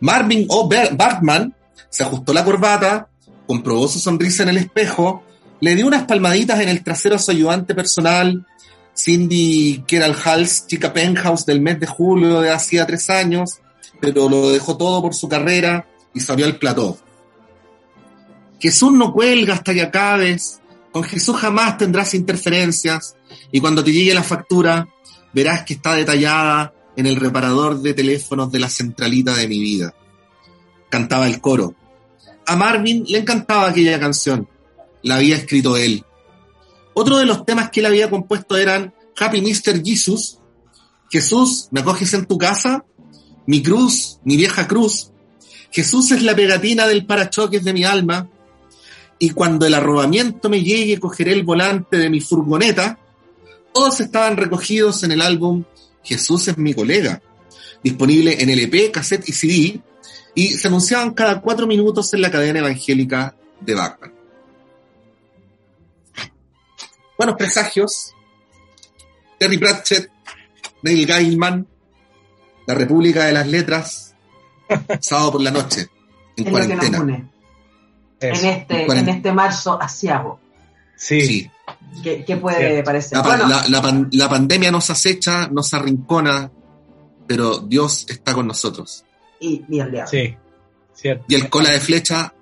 [0.00, 0.68] Marvin O.
[0.68, 1.54] Bartman
[1.88, 3.08] se ajustó la corbata,
[3.46, 5.22] comprobó su sonrisa en el espejo,
[5.60, 8.46] le dio unas palmaditas en el trasero a su ayudante personal,
[8.94, 13.60] Cindy Keral Hals, chica penthouse del mes de julio de hacía tres años,
[14.00, 16.98] pero lo dejó todo por su carrera y salió al plató.
[18.58, 20.60] Jesús no cuelga hasta que acabes,
[20.92, 23.16] con Jesús jamás tendrás interferencias,
[23.52, 24.88] y cuando te llegue la factura,
[25.32, 29.94] verás que está detallada en el reparador de teléfonos de la centralita de mi vida.
[30.88, 31.74] Cantaba el coro.
[32.46, 34.48] A Marvin le encantaba aquella canción.
[35.02, 36.04] La había escrito él.
[36.94, 39.84] Otro de los temas que él había compuesto eran Happy Mr.
[39.84, 40.38] Jesus,
[41.10, 42.84] Jesús, ¿me acoges en tu casa?
[43.46, 45.10] Mi cruz, mi vieja cruz.
[45.70, 48.28] Jesús es la pegatina del parachoques de mi alma.
[49.18, 52.98] Y cuando el arrobamiento me llegue, cogeré el volante de mi furgoneta.
[53.72, 55.64] Todos estaban recogidos en el álbum
[56.06, 57.20] Jesús es mi colega,
[57.82, 59.80] disponible en LP, cassette y CD,
[60.34, 64.14] y se anunciaban cada cuatro minutos en la cadena evangélica de Bachman.
[67.18, 68.12] Buenos presagios.
[69.38, 70.10] Terry Pratchett,
[70.82, 71.66] Neil Gaiman,
[72.66, 74.14] La República de las Letras,
[75.00, 75.88] sábado por la noche,
[76.36, 76.98] en Es cuarentena.
[78.20, 80.40] en este, en este marzo asiago.
[80.96, 81.20] Sí.
[81.20, 81.50] Sí.
[82.02, 82.84] ¿Qué, qué puede Cierto.
[82.84, 83.18] parecer?
[83.18, 86.50] La, pa- Bueno, la- la pan- la pandemia nos acecha, nos arrincona,
[87.26, 89.04] pero Dios está con nosotros.
[89.40, 90.10] y, y el diablo.
[90.10, 90.36] Sí.
[90.94, 91.24] Cierto.
[91.28, 92.32] Y el cola de flecha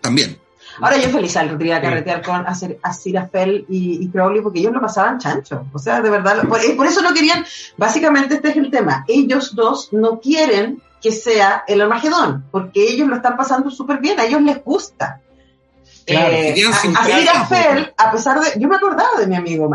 [0.00, 0.36] también.
[0.82, 1.36] Ahora yo feliz
[1.68, 5.64] iba a carretear con Asir- Asirafel y, y Crowley porque ellos lo pasaban chancho.
[5.72, 7.44] O sea, de verdad, por, por eso no querían,
[7.76, 13.08] básicamente este es el tema, ellos dos no quieren que sea el Armagedón, porque ellos
[13.08, 15.20] lo están pasando súper bien, a ellos les gusta.
[16.06, 19.68] Claro, Eh, sin a- pesar de, yo me acordaba de mi amigo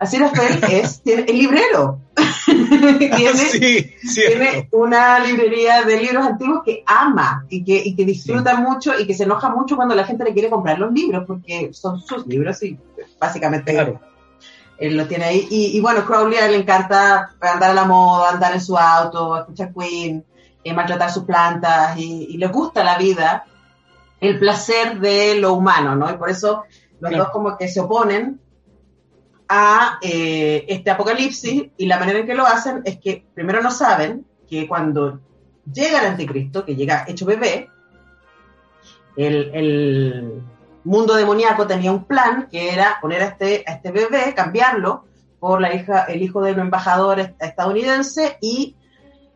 [0.00, 2.00] Omar, Aziraphale es, es librero.
[2.46, 8.56] tiene, sí, tiene una librería de libros antiguos que ama y que, y que disfruta
[8.56, 11.70] mucho y que se enoja mucho cuando la gente le quiere comprar los libros porque
[11.72, 12.78] son sus libros y
[13.18, 14.00] básicamente Claro.
[14.78, 15.46] él lo tiene ahí.
[15.50, 18.76] Y, y bueno, Crowley a él le encanta andar a la moda, andar en su
[18.76, 20.24] auto, escuchar Queen,
[20.62, 23.44] eh, maltratar sus plantas y, y le gusta la vida,
[24.20, 26.10] el placer de lo humano, ¿no?
[26.10, 26.64] Y por eso
[27.00, 27.24] los Claro.
[27.24, 28.40] dos como que se oponen
[29.48, 33.70] a eh, este apocalipsis y la manera en que lo hacen es que primero no
[33.70, 35.20] saben que cuando
[35.72, 37.68] llega el anticristo, que llega hecho bebé,
[39.16, 40.42] el, el
[40.84, 45.04] mundo demoníaco tenía un plan que era poner a este, a este bebé, cambiarlo
[45.40, 48.76] por la hija, el hijo de un embajador est- estadounidense y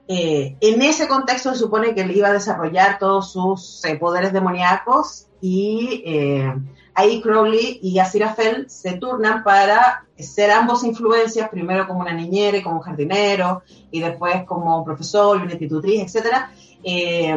[0.09, 4.33] eh, en ese contexto se supone que él iba a desarrollar todos sus eh, poderes
[4.33, 6.53] demoníacos y eh,
[6.95, 12.63] ahí Crowley y Aziraphale se turnan para ser ambos influencias, primero como una niñera y
[12.63, 16.51] como un jardinero, y después como un profesor y una institutriz, etcétera,
[16.83, 17.35] eh,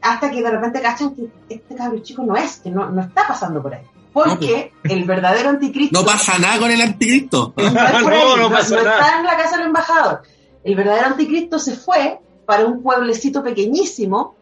[0.00, 3.26] hasta que de repente cachan que este cabrón chico no es, que no, no está
[3.26, 3.82] pasando por ahí.
[4.12, 7.54] Porque el verdadero anticristo No pasa nada con el anticristo.
[7.56, 8.98] no, es por ahí, No, no no- pasa no nada.
[9.00, 10.22] está en la casa del embajador.
[10.64, 14.34] El verdadero anticristo se fue para un pueblecito pequeñísimo,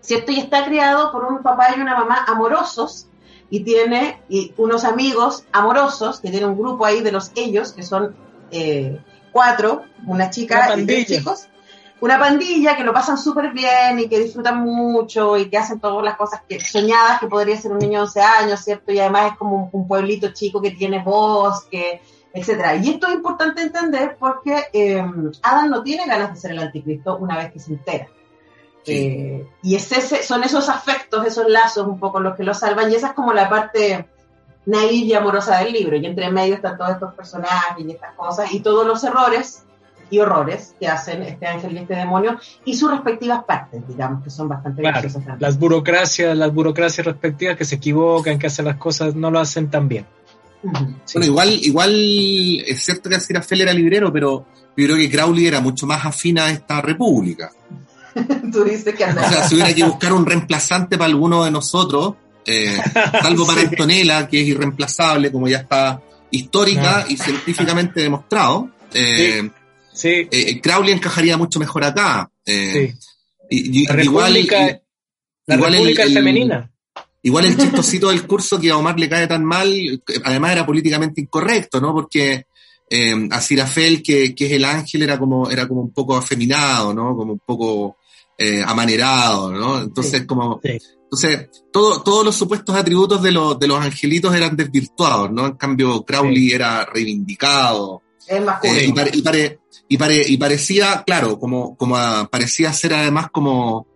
[0.00, 0.32] ¿cierto?
[0.32, 3.07] Y está criado por un papá y una mamá amorosos
[3.50, 7.82] y tiene y unos amigos amorosos, que tiene un grupo ahí de los ellos, que
[7.82, 8.14] son
[8.50, 9.00] eh,
[9.32, 11.48] cuatro, una chica Una y tres chicos.
[12.00, 16.04] Una pandilla que lo pasan súper bien y que disfrutan mucho y que hacen todas
[16.04, 18.92] las cosas que soñadas que podría ser un niño de 11 años, ¿cierto?
[18.92, 22.00] Y además es como un, un pueblito chico que tiene bosque,
[22.32, 22.76] etcétera.
[22.76, 25.02] Y esto es importante entender porque eh,
[25.42, 28.08] Adam no tiene ganas de ser el anticristo una vez que se entera.
[28.88, 29.06] Sí.
[29.06, 32.90] Eh, y es ese, son esos afectos, esos lazos un poco los que lo salvan,
[32.90, 34.08] y esa es como la parte
[34.66, 38.52] naive y amorosa del libro, y entre medio están todos estos personajes y estas cosas,
[38.52, 39.64] y todos los errores
[40.10, 44.30] y horrores que hacen este ángel y este demonio, y sus respectivas partes, digamos, que
[44.30, 45.40] son bastante Claro, graciosas también.
[45.40, 49.70] las burocracias, las burocracias respectivas que se equivocan, que hacen las cosas, no lo hacen
[49.70, 50.06] tan bien.
[51.04, 51.18] Sí.
[51.18, 51.92] Bueno, igual, igual
[52.66, 54.44] es cierto que Aziraphale era librero, pero
[54.76, 57.50] yo creo que Crowley era mucho más afín a esta república.
[58.52, 59.32] Tú dices que O andas.
[59.32, 62.14] sea, si hubiera que buscar un reemplazante para alguno de nosotros,
[62.46, 62.78] eh,
[63.22, 63.66] salvo para Sí.
[63.70, 67.12] Antonella, que es irreemplazable, como ya está histórica No.
[67.12, 69.50] y científicamente demostrado, eh,
[69.92, 72.30] Sí, eh, Crowley encajaría mucho mejor acá.
[72.46, 73.08] Eh, sí.
[73.50, 74.80] y- y- La igual, república, y-
[75.46, 76.70] la igual república es el- femenina.
[77.20, 79.68] Igual el chistosito del curso que a Omar le cae tan mal,
[80.24, 81.92] además era políticamente incorrecto, ¿no?
[81.92, 82.46] Porque
[82.90, 86.92] eh, a Sirafel, que, que es el ángel, era como, era como un poco afeminado,
[86.94, 87.14] ¿no?
[87.16, 87.96] Como un poco
[88.38, 89.80] eh, amanerado, ¿no?
[89.82, 90.26] Entonces, Sí.
[90.26, 90.78] como, Sí.
[91.02, 95.46] entonces, todo, todos los supuestos atributos de los, de los angelitos eran desvirtuados, ¿no?
[95.46, 96.52] En cambio, Crowley Sí.
[96.54, 101.76] era reivindicado, Es más eh, y, pare- y pare- y pare- y parecía, claro, como,
[101.76, 103.86] como a- parecía ser además como,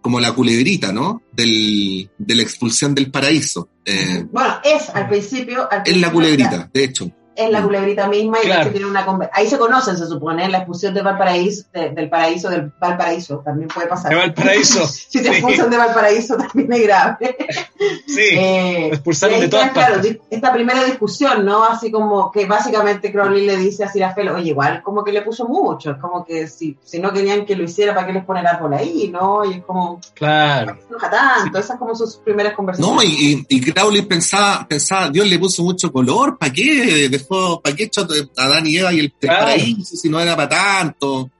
[0.00, 1.22] como la culebrita, ¿no?
[1.32, 3.68] Del, de la expulsión del paraíso.
[3.84, 5.62] Eh, Bueno, es al principio.
[5.70, 7.10] Al es principio, la culebrita, de hecho.
[7.34, 8.70] Es la culebrita misma y Claro.
[8.70, 12.70] tiene una ahí se conocen se supone la expulsión de Valparaíso de- del paraíso del
[12.78, 14.86] Valparaíso también puede pasar De Valparaíso.
[14.86, 15.28] si te Sí.
[15.36, 17.36] expulsan de Valparaíso también es grave
[18.06, 20.18] Sí, Eh, expulsaron de todas claro, partes.
[20.30, 24.82] esta primera discusión no así como que básicamente Crowley le dice a Sirafel oye igual
[24.82, 27.94] como que le puso mucho es como que si, si no querían que lo hiciera
[27.94, 30.76] para qué les ponen árbol ahí no y es como claro.
[30.80, 35.08] se enoja tanto esas como sus primeras conversaciones No, y, y, y Crowley pensaba, pensaba,
[35.08, 37.08] Dios le puso mucho color, ¿para qué?
[37.22, 38.06] Dejó, ¿para qué echó
[38.36, 39.40] a Adán y Eva y el, el Claro.
[39.46, 41.30] paraíso si no era para tanto?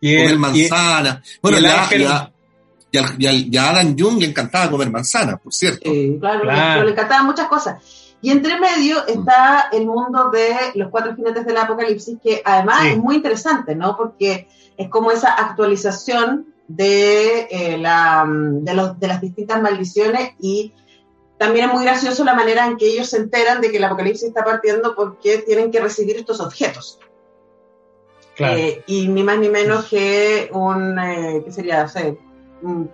[0.00, 1.22] Y comer el, y- manzana.
[1.42, 2.30] bueno, el ya, ya,
[2.92, 5.90] y al- y al- y a Adam Jung le encantaba comer manzana, por cierto.
[5.90, 6.72] Sí, claro, Claro.
[6.74, 7.82] pero le encantaban muchas cosas.
[8.20, 12.88] Y entre medio está el mundo de los cuatro jinetes del apocalipsis, que además Sí.
[12.90, 13.96] es muy interesante, ¿no?
[13.96, 20.30] Porque es como esa actualización de, eh, la, mm, de, los, de las distintas maldiciones
[20.40, 20.72] y
[21.38, 24.28] también es muy gracioso la manera en que ellos se enteran de que el apocalipsis
[24.28, 26.98] está partiendo porque tienen que recibir estos objetos.
[28.36, 28.56] claro.
[28.58, 31.82] Eh, y ni más ni menos que un, eh, ¿qué sería?
[31.82, 32.16] No sé,
[32.62, 32.90] un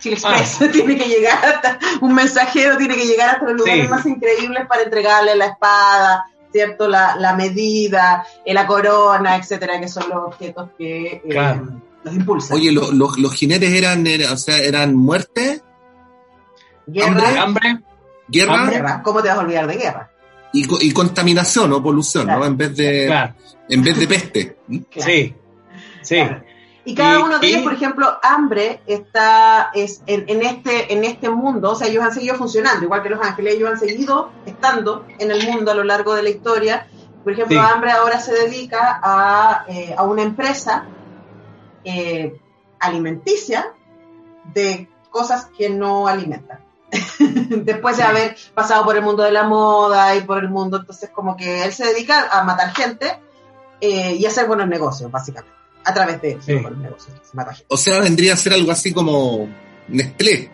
[0.00, 3.88] Chile Express tiene que llegar hasta, un mensajero tiene que llegar hasta los lugares Sí.
[3.88, 6.88] más increíbles para entregarle la espada, ¿cierto?
[6.88, 11.80] La, la medida, eh, la corona, etcétera, que son los objetos que eh, Claro.
[12.04, 12.56] los impulsan.
[12.58, 15.62] Oye, lo- lo- los jinetes eran, era- o sea, eran muerte,
[16.86, 17.80] guerra, hambre,
[18.28, 18.76] guerra Hambre.
[18.76, 19.02] guerra.
[19.02, 20.10] ¿Cómo te vas a olvidar de guerra?
[20.52, 22.40] y, y contaminación o polución, Claro.
[22.40, 22.46] ¿no?
[22.46, 23.34] En vez de, claro.
[23.68, 24.56] en vez de peste.
[24.90, 25.10] Claro.
[25.10, 25.34] Sí,
[26.02, 26.14] sí.
[26.16, 26.42] Claro.
[26.86, 30.92] Y cada Y- uno de y- ellos, por ejemplo, hambre está es en, en este
[30.94, 33.78] en este mundo, o sea, ellos han seguido funcionando, igual que los ángeles, ellos han
[33.78, 36.86] seguido estando en el mundo a lo largo de la historia,
[37.24, 37.66] Por ejemplo, Sí.
[37.72, 40.86] Hambre ahora se dedica a, eh, a una empresa
[41.84, 42.40] eh,
[42.78, 43.72] alimenticia
[44.54, 46.60] de cosas que no alimentan.
[47.64, 51.10] Después de haber pasado por el mundo de la moda y por el mundo, entonces
[51.10, 53.20] como que él se dedica a matar gente
[53.80, 55.52] eh, y hacer buenos negocios, básicamente.
[55.84, 56.54] A través de Sí.
[56.54, 57.16] buenos negocios.
[57.22, 57.66] Se mata gente.
[57.68, 59.48] O sea, vendría a ser algo así como
[59.88, 60.50] Nestlé.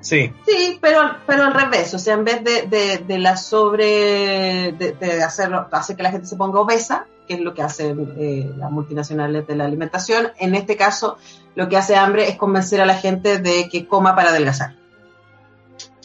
[0.00, 4.72] Sí, Sí, pero, pero al revés, o sea, en vez de, de, de la sobre,
[4.72, 8.14] de, de hacerlo, hacer que la gente se ponga obesa, que es lo que hacen
[8.18, 11.18] eh, las multinacionales de la alimentación, en este caso
[11.54, 14.76] lo que hace hambre es convencer a la gente de que coma para adelgazar.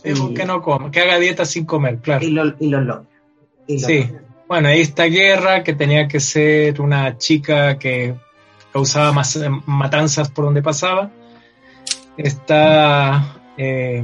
[0.05, 2.23] Es Y- que no coma, que haga dieta sin comer, claro.
[2.25, 3.03] Y lo, y lo logra.
[3.67, 3.99] Y lo Sí.
[4.03, 4.21] logra.
[4.47, 8.13] Bueno, ahí está Guerra, que tenía que ser una chica que
[8.71, 11.09] causaba mas- matanzas por donde pasaba.
[12.17, 14.03] Está eh,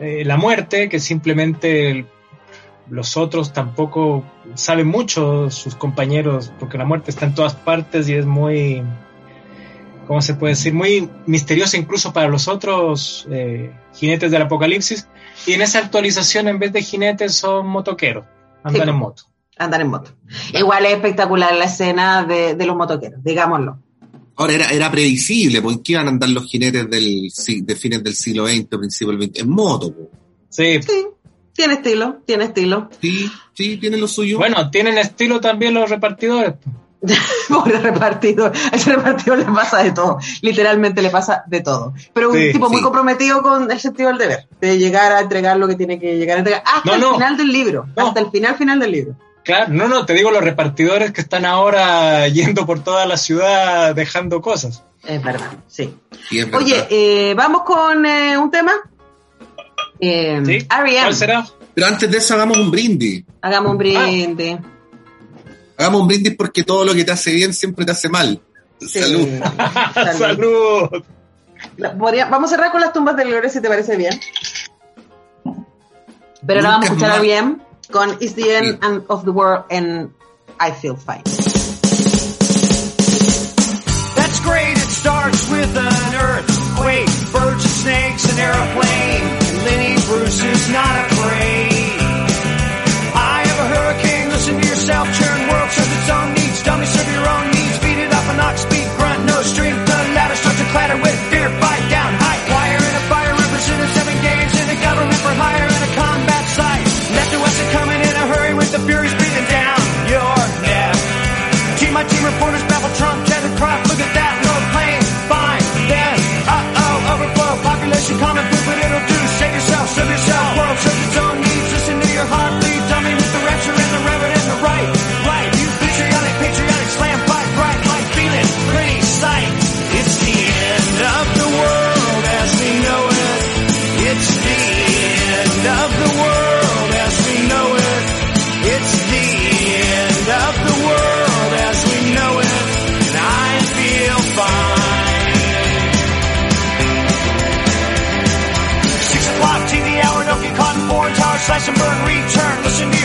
[0.00, 2.06] eh, la muerte, que simplemente el-
[2.90, 4.24] los otros tampoco
[4.54, 8.82] saben mucho, sus compañeros, porque la muerte está en todas partes y es muy,
[10.08, 10.72] ¿cómo se puede decir?
[10.74, 15.06] Muy misteriosa incluso para los otros eh, jinetes del apocalipsis.
[15.46, 18.24] Y en esa actualización, en vez de jinetes, son motoqueros,
[18.64, 18.88] andan Sí.
[18.90, 19.22] en moto.
[19.58, 20.12] Andar en moto.
[20.54, 23.78] Igual es espectacular la escena de, de los motoqueros, digámoslo.
[24.36, 27.28] Ahora era, era previsible, ¿por qué iban a andar los jinetes del,
[27.66, 29.40] de fines del siglo XX, principio del XX?
[29.40, 30.10] En moto, po.
[30.48, 30.80] Sí.
[30.80, 31.06] Sí,
[31.52, 32.88] tiene estilo, tiene estilo.
[33.00, 34.38] Sí, sí, tiene lo suyo.
[34.38, 36.54] Bueno, tienen estilo también los repartidores.
[37.48, 38.52] Pobre repartidor.
[38.72, 40.18] A ese repartidor le pasa de todo.
[40.42, 41.94] Literalmente le pasa de todo.
[42.12, 44.48] Pero un Sí, tipo muy comprometido con el sentido del deber.
[44.60, 46.62] De llegar a entregar lo que tiene que llegar a entregar.
[46.66, 47.14] Hasta No, el no.
[47.14, 47.86] final del libro.
[47.96, 48.08] No.
[48.08, 49.14] Hasta el final, final del libro.
[49.44, 53.94] Claro, no, no, te digo los repartidores que están ahora yendo por toda la ciudad
[53.94, 54.82] dejando cosas.
[55.06, 55.94] Es verdad, sí.
[56.28, 56.60] Sí, es verdad.
[56.60, 58.72] Oye, eh, vamos con eh, un tema.
[60.00, 60.52] Eh, ¿Sí?
[60.52, 61.00] R.E.M..
[61.00, 61.46] ¿Cuál será?
[61.74, 63.24] Pero antes de eso hagamos un brindis.
[63.40, 64.56] Hagamos un brindis.
[65.78, 68.40] Hagamos un brindis porque todo lo que te hace bien siempre te hace mal.
[68.80, 68.98] Sí.
[69.00, 69.28] Salud.
[69.94, 70.18] Salud.
[70.18, 71.04] Salud.
[71.76, 74.18] La- podría- vamos a cerrar con las tumbas del gloria si te parece bien.
[76.46, 80.10] Pero ahora vamos a escuchar a bien con It's the End of the World and
[80.60, 81.22] I Feel Fine.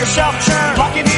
[0.04, 1.13] Yourself churn, locking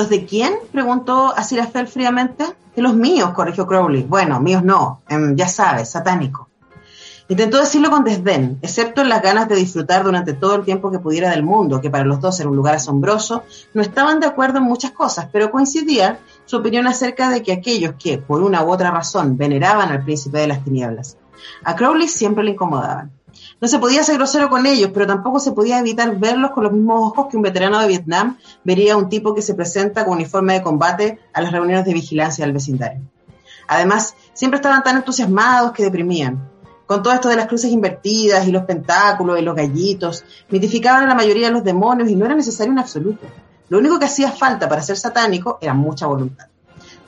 [0.00, 0.54] los de quién?
[0.72, 2.44] preguntó Asirafel fríamente.
[2.74, 4.04] De los míos, corrigió Crowley.
[4.04, 6.48] Bueno, míos no, em, ya sabes, satánico.
[7.28, 10.98] Intentó decirlo con desdén, excepto en las ganas de disfrutar durante todo el tiempo que
[10.98, 13.44] pudiera del mundo, que para los dos era un lugar asombroso.
[13.74, 17.94] No estaban de acuerdo en muchas cosas, pero coincidía su opinión acerca de que aquellos
[18.02, 21.18] que, por una u otra razón, veneraban al príncipe de las tinieblas,
[21.62, 23.12] a Crowley siempre le incomodaban.
[23.60, 26.72] No se podía ser grosero con ellos, pero tampoco se podía evitar verlos con los
[26.72, 30.14] mismos ojos que un veterano de Vietnam vería a un tipo que se presenta con
[30.14, 33.02] uniforme de combate a las reuniones de vigilancia del vecindario.
[33.68, 36.48] Además, siempre estaban tan entusiasmados que deprimían.
[36.86, 41.08] Con todo esto de las cruces invertidas y los pentáculos y los gallitos, mitificaban a
[41.08, 43.26] la mayoría de los demonios y no era necesario en absoluto.
[43.68, 46.46] Lo único que hacía falta para ser satánico era mucha voluntad.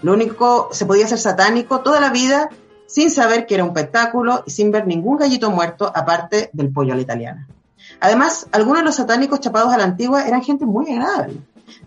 [0.03, 2.51] Lo único, se podía ser satánico toda la vida
[2.87, 6.93] sin saber que era un espectáculo y sin ver ningún gallito muerto aparte del pollo
[6.93, 7.49] a la italiana.
[8.01, 11.39] Además, algunos de los satánicos chapados a la antigua eran gente muy agradable.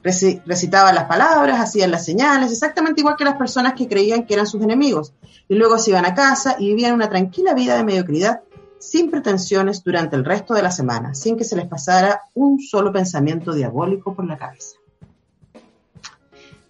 [0.03, 4.33] Reci- recitaban las palabras, hacían las señales, exactamente igual que las personas que creían que
[4.33, 5.13] eran sus enemigos,
[5.47, 8.41] y luego se iban a casa y vivían una tranquila vida de mediocridad
[8.79, 12.91] sin pretensiones durante el resto de la semana, sin que se les pasara un solo
[12.91, 14.77] pensamiento diabólico por la cabeza.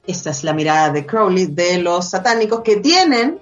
[0.08, 3.40] Esta es la mirada de Crowley de los satánicos que tienen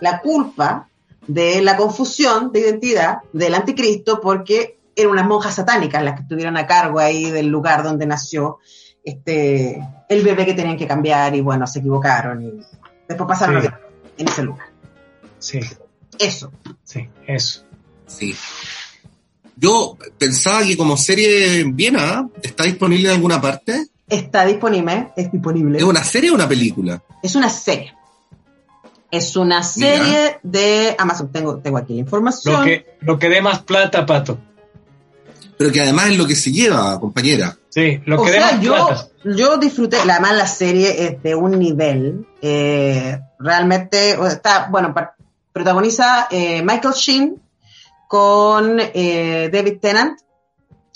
[0.00, 0.88] la culpa
[1.26, 6.56] de la confusión de identidad del anticristo porque eran unas monjas satánicas las que estuvieron
[6.56, 8.58] a cargo ahí del lugar donde nació
[9.02, 12.52] este el bebé que tenían que cambiar y bueno, se equivocaron y
[13.08, 13.68] después pasaron Sí.
[14.18, 14.66] en ese lugar.
[15.38, 15.60] Sí,
[16.18, 16.52] Eso.
[16.84, 17.64] sí, eso.
[18.06, 18.34] Sí.
[19.56, 23.86] Yo pensaba que como serie en Viena está disponible en alguna parte.
[24.08, 25.78] Está disponible, es disponible.
[25.78, 27.02] ¿Es una serie o una película?
[27.22, 27.94] Es una serie.
[29.16, 31.30] Es una serie de Amazon.
[31.30, 32.54] Tengo, tengo aquí la información.
[32.60, 34.38] Lo que, lo que dé más plata, Pato.
[35.56, 37.56] Pero que además es lo que se lleva, compañera.
[37.68, 39.08] Sí, lo o que dé sea, más yo, plata.
[39.24, 44.94] yo disfruté, además la serie es de un nivel, eh, realmente, o- está, bueno,
[45.52, 47.40] protagoniza eh, Michael Sheen
[48.08, 50.18] con eh, David Tennant,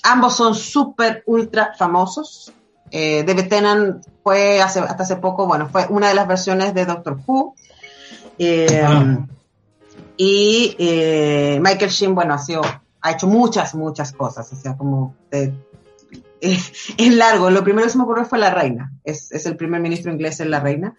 [0.02, 2.52] ambos son súper, ultra famosos,
[2.90, 6.86] Eh, David Tennant fue hace, hasta hace poco, bueno, fue una de las versiones de
[6.86, 7.54] Doctor Who,
[8.38, 9.26] Eh, Ah.
[10.16, 12.62] y eh, Michael Sheen, bueno, ha sido,
[13.00, 15.52] ha hecho muchas, muchas cosas, o sea, como de,
[16.40, 17.50] es, es largo.
[17.50, 18.92] Lo primero que se me ocurrió fue La Reina.
[19.04, 20.94] Es, es el primer ministro inglés en La Reina.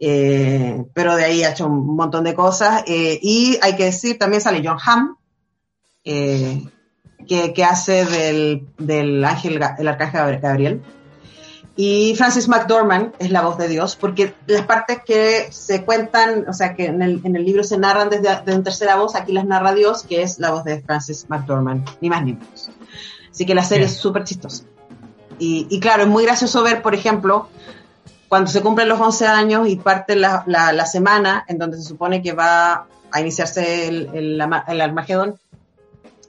[0.00, 2.82] Eh, pero de ahí ha hecho un montón de cosas.
[2.86, 5.16] Eh, y hay que decir, también sale John Hamm,
[6.02, 10.82] que, que hace del, del ángel, el arcángel Gabriel.
[11.74, 16.52] Y Francis McDormand es la voz de Dios, porque las partes que se cuentan, o
[16.52, 19.32] sea, que en el, en el libro se narran desde, desde una tercera voz, aquí
[19.32, 22.70] las narra Dios, que es la voz de Francis McDormand, ni más ni menos.
[23.30, 23.94] Así que la serie Bien.
[23.94, 24.64] es súper chistosa.
[25.38, 27.48] Y, y claro, es muy gracioso ver, por ejemplo,
[28.28, 31.84] cuando se cumplen los 11 años y parte la, la, la semana en donde se
[31.84, 34.40] supone que va a iniciarse el, el,
[34.80, 35.38] Armagedón,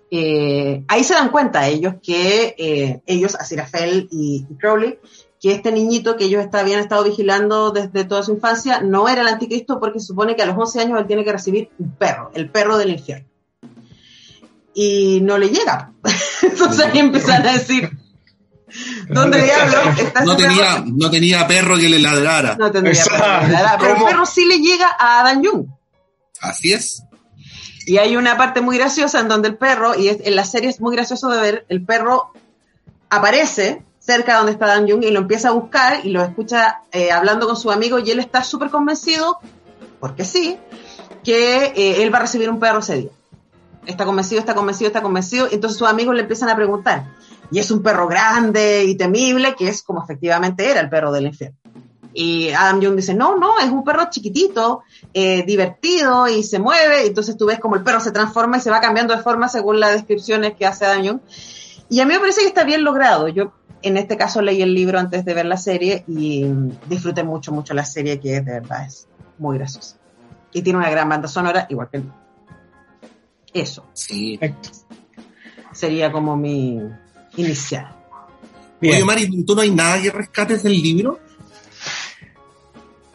[0.10, 5.00] eh, ahí se dan cuenta ellos que eh, ellos, Asirafel y, y Crowley,
[5.44, 9.28] que este niñito que ellos habían estado vigilando desde toda su infancia no era el
[9.28, 12.32] anticristo porque se supone que a los 11 años él tiene que recibir un perro,
[12.34, 13.28] el perro del infierno.
[14.74, 15.92] Y no le llega.
[16.42, 17.92] Entonces ahí empezaron a decir,
[19.10, 20.50] ¿dónde diablos está No perro?
[20.50, 22.56] tenía, no tenía perro que le ladrara.
[22.58, 23.22] No tendría Exacto.
[23.24, 23.78] perro, ¿verdad?
[23.82, 25.68] Pero el perro sí le llega a Adam Jung.
[26.42, 27.04] Así es.
[27.86, 30.70] Y hay una parte muy graciosa en donde el perro, y es- en la serie
[30.70, 32.32] es muy gracioso de ver, el perro
[33.10, 37.12] aparece cerca donde está Dan Jung y lo empieza a buscar y lo escucha eh,
[37.12, 39.40] hablando con su amigo y él está súper convencido,
[40.00, 40.58] porque sí,
[41.24, 43.12] que eh, él va a recibir un perro ese día.
[43.86, 45.48] Está convencido, está convencido, está convencido.
[45.50, 47.06] y Entonces sus amigos le empiezan a preguntar.
[47.52, 51.28] Y es un perro grande y temible, que es como efectivamente era el perro del
[51.28, 51.58] infierno.
[52.14, 54.84] Y Adam Young dice, no, no, es un perro chiquitito,
[55.14, 57.08] eh, divertido y se mueve.
[57.08, 59.80] Entonces tú ves como el perro se transforma y se va cambiando de forma según
[59.80, 61.20] las descripciones que hace Adam Young.
[61.90, 63.28] Y a mí me parece que está bien logrado.
[63.28, 66.46] Yo en este caso leí el libro antes de ver la serie y
[66.88, 69.08] disfruté mucho, mucho la serie que de verdad es
[69.38, 69.98] muy graciosa.
[70.54, 72.18] Y tiene una gran banda sonora igual que el libro.
[73.54, 74.40] Eso Sí.
[75.72, 76.80] Sería como mi
[77.38, 77.96] inicial.
[78.80, 78.96] Bien.
[78.96, 81.20] Oye, Mari, ¿tú no hay nada que rescates del libro?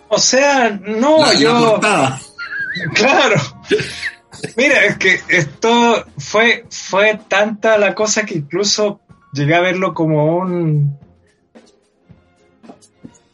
[0.09, 1.71] O sea, no, la, la yo.
[1.71, 2.21] portada.
[2.95, 3.35] Claro.
[4.57, 9.01] Mira, es que esto fue, fue tanta la cosa que incluso
[9.39, 10.99] llegué a verlo como un.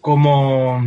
[0.01, 0.83] como.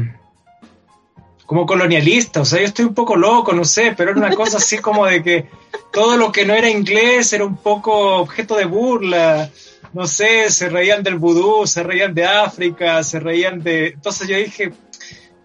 [1.45, 2.41] como colonialista.
[2.41, 5.05] O sea, yo estoy un poco loco, no sé, pero era una cosa así como
[5.05, 5.49] de que
[5.91, 9.49] todo lo que no era inglés era un poco objeto de burla.
[9.93, 13.87] No sé, se reían del vudú, se reían de África, se reían de.
[13.87, 14.71] Entonces yo dije,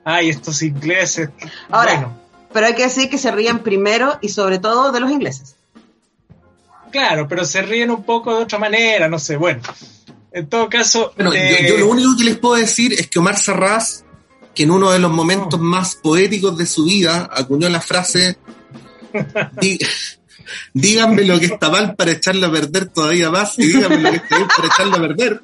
[0.04, 1.30] ay, estos ingleses.
[1.70, 5.10] Ahora, Bueno, pero hay que decir que se ríen primero y sobre todo de los
[5.10, 5.56] ingleses.
[6.92, 9.36] Claro, pero se ríen un poco de otra manera, no sé.
[9.36, 9.60] Bueno,
[10.32, 11.12] en todo caso.
[11.16, 14.04] Bueno, eh, yo, yo lo único que les puedo decir es que Omar Sarraz,
[14.54, 15.62] que en uno de los momentos Oh.
[15.62, 18.36] más poéticos de su vida, acuñó la frase:
[19.60, 19.78] "Dí-
[20.74, 24.16] Díganme lo que está mal para echarlo a perder todavía más y díganme lo que
[24.16, 25.40] está bien para echarlo a perder.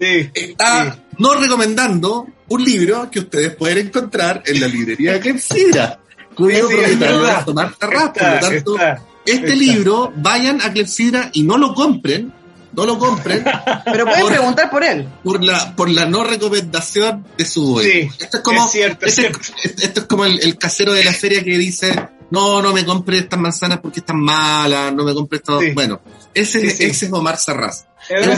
[0.00, 1.00] sí, Está sí.
[1.18, 5.98] no recomendando un libro que ustedes pueden encontrar en la librería de Clepsidra,
[6.34, 8.10] cuyo propietario es Omar Sarraz.
[8.10, 12.32] Por lo tanto, está, este libro, vayan a Clepsidra y no lo compren,
[12.72, 13.44] no lo compren
[13.84, 15.08] Pero pueden Por- preguntar por él.
[15.22, 17.88] por la por la no recomendación de su dueño.
[17.90, 19.38] Sí, esto es como es cierto, es cierto.
[19.62, 23.18] esto es como el, el casero de la feria que dice no no me compre
[23.18, 25.70] estas manzanas porque están malas no me compre esto Sí.
[25.72, 26.00] bueno
[26.34, 26.84] ese, Sí, sí.
[26.84, 28.34] ese es Omar Sarraz Es Pero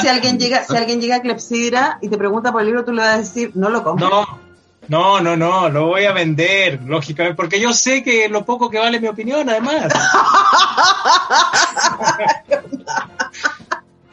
[0.00, 2.92] si alguien llega, si alguien llega a Clepsidra y te pregunta por el libro, tú
[2.92, 4.10] le vas a decir, no lo compres.
[4.10, 4.26] No,
[4.88, 8.78] no, no, no, lo voy a vender, lógicamente, porque yo sé que lo poco que
[8.78, 9.92] vale mi opinión, además.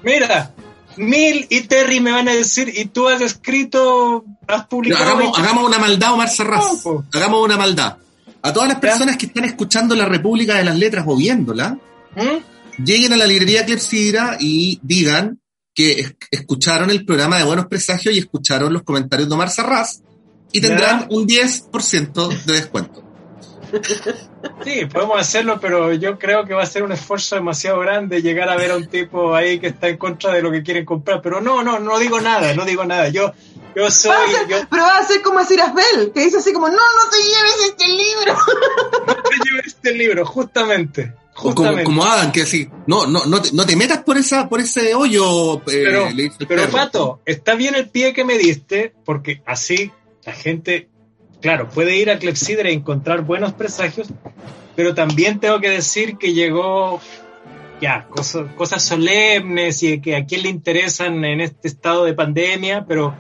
[0.04, 0.52] Mira,
[0.98, 5.04] Neil y Terry me van a decir, y tú has escrito, has publicado.
[5.04, 7.06] hagamos, 20 hagamos una maldad Omar No, po.
[7.14, 7.98] hagamos una maldad
[8.42, 8.82] a todas las Ya.
[8.82, 11.78] personas que están escuchando la República de las Letras o viéndola
[12.16, 12.84] ¿Mm?
[12.84, 15.40] lleguen a la librería Clepsidra y digan
[15.74, 20.02] que es- escucharon el programa de Buenos Presagios y escucharon los comentarios de Omar Sarraz
[20.54, 23.04] y tendrán un 10% de descuento.
[24.64, 28.50] Sí, podemos hacerlo, pero yo creo que va a ser un esfuerzo demasiado grande llegar
[28.50, 31.22] a ver a un tipo ahí que está en contra de lo que quieren comprar.
[31.22, 33.08] Pero no, no, no digo nada, no digo nada.
[33.10, 33.32] Yo,
[33.76, 36.38] yo soy, Va a ser- yo Pero va a ser como decir Asbel, que dice
[36.38, 38.38] así como, no, no te lleves este libro.
[39.32, 41.14] me llevo este libro, justamente.
[41.34, 44.60] Como, como Adam, que así, no, no, no, te, no te metas por esa, por
[44.60, 46.74] ese hoyo, eh, Pero, le dice el pero perro.
[46.74, 49.92] Pato, está bien el pie que me diste, porque así
[50.26, 50.90] la gente,
[51.42, 54.08] claro, puede ir a Clepsidra y encontrar buenos presagios,
[54.76, 57.00] pero también tengo que decir que llegó
[57.82, 63.14] ya cosas, solemnes y que a quién le interesan en este estado de pandemia, pero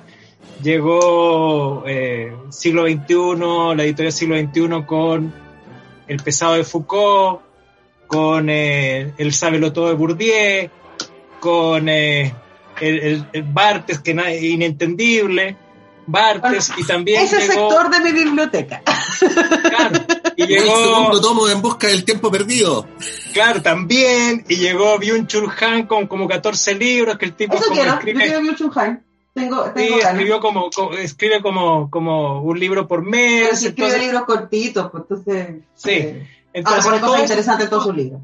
[0.63, 5.33] llegó eh, siglo XXI, la editorial siglo XXI con
[6.07, 7.41] El pesado de Foucault,
[8.07, 10.69] con eh, El sábelo todo de Bourdieu,
[11.39, 12.33] con eh,
[12.79, 15.57] el, el- Bartes, que na- inentendible,
[16.05, 18.81] Bartes, y también Ese llegó, sector de mi biblioteca.
[19.69, 22.87] claro, y El llegó, segundo tomo de En busca del tiempo perdido.
[23.33, 27.75] claro, también, y llegó Byung-Chul Han con como 14 libros, que el tipo Eso como
[27.75, 29.03] quiero, yo escribe, quiero mucho un Han.
[29.33, 30.11] Tengo, sí, tengo ganas.
[30.13, 34.23] escribió como, co- escribe como, como un libro por Pero mes, si escribe entonces, libros
[34.25, 35.55] cortitos, pues entonces...
[35.73, 35.89] Sí.
[35.89, 38.21] eh, entonces todo cosas interesantes en todos sus libros.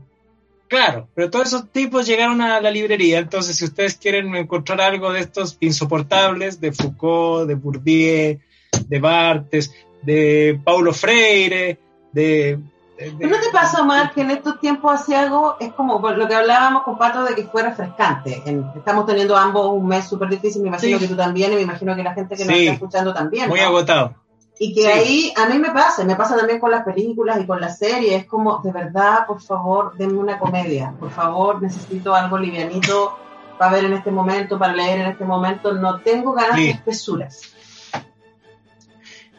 [0.70, 5.12] Claro, pero todos esos tipos llegaron a la librería, entonces si ustedes quieren encontrar algo
[5.12, 8.40] de estos insoportables, de Foucault, de Bourdieu,
[8.88, 9.72] de Bartes,
[10.04, 11.80] de Paulo Freire,
[12.14, 12.60] de...
[13.00, 16.36] de- de- ¿No te pasa, Omar, que en estos tiempos asiagos es como lo que
[16.36, 18.44] hablábamos con Pato de que fue refrescante?
[18.46, 21.04] En- estamos teniendo ambos un mes súper difícil, me imagino Sí.
[21.04, 22.62] que tú también, y me imagino que la gente que nos Sí.
[22.62, 23.50] está escuchando también.
[23.50, 23.66] Muy ¿no?
[23.66, 24.14] agotado.
[24.62, 24.88] Y que Sí.
[24.88, 28.22] ahí a mí me pasa, me pasa también con las películas y con las series,
[28.24, 33.18] es como, de verdad, por favor, denme una comedia, por favor, necesito algo livianito
[33.58, 36.64] para ver en este momento, para leer en este momento, no tengo ganas Sí.
[36.66, 37.42] de espesuras.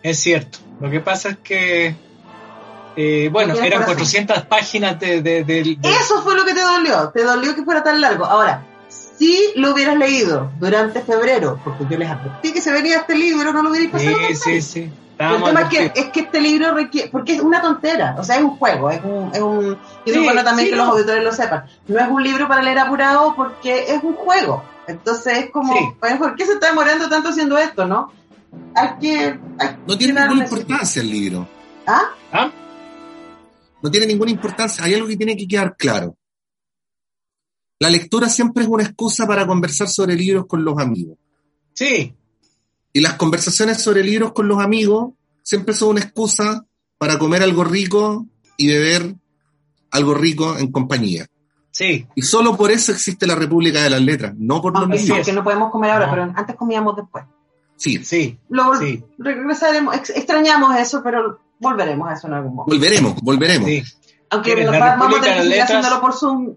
[0.02, 0.58] Es cierto.
[0.80, 1.94] Lo que pasa es que,
[2.96, 3.96] eh, bueno, No eran corazón.
[3.96, 5.20] 400 páginas de...
[5.20, 8.24] de- de- de- Eso fue lo que te dolió, te dolió que fuera tan largo.
[8.24, 13.14] Ahora, si lo hubieras leído durante febrero, porque yo les advertí que se venía este
[13.14, 14.92] libro, no lo hubierais pasado Sí, sí, sí.
[15.20, 18.24] Pero el tema es que, es que este libro requiere, porque es una tontera, o
[18.24, 20.76] sea, es un juego, es un, es un, y es Sí, bueno también sí, que
[20.78, 20.84] no.
[20.86, 24.64] los auditores lo sepan, no es un libro para leer apurado porque es un juego,
[24.86, 25.80] entonces es como, Sí.
[26.00, 28.10] pues, ¿por qué se está demorando tanto haciendo esto, no?
[28.74, 29.38] hay que...
[29.58, 31.48] hay No tiene que ninguna importancia el libro.
[31.86, 32.02] ¿Ah?
[32.32, 32.50] ¿Ah?
[33.82, 34.84] No tiene ninguna importancia.
[34.84, 36.16] Hay algo que tiene que quedar claro.
[37.78, 41.16] La lectura siempre es una excusa para conversar sobre libros con los amigos.
[41.74, 42.14] Sí,
[42.92, 45.12] Y las conversaciones sobre libros con los amigos
[45.42, 46.64] siempre son una excusa
[46.98, 48.26] para comer algo rico
[48.56, 49.14] y beber
[49.90, 51.26] algo rico en compañía.
[51.72, 52.06] sí.
[52.14, 55.04] Y solo por eso existe la República de las Letras, no por los Aunque, Así
[55.06, 55.18] libros.
[55.18, 56.12] aunque no podemos comer ahora, No.
[56.12, 57.24] pero antes comíamos después.
[57.76, 59.02] Sí, Sí, Luego Sí.
[59.18, 62.74] regresaremos, ex- extrañamos eso, pero volveremos a eso en algún momento.
[62.76, 63.66] volveremos, volveremos.
[63.68, 63.82] sí.
[64.30, 66.54] Aunque nos va- vamos a tener que seguir haciéndolo por Zoom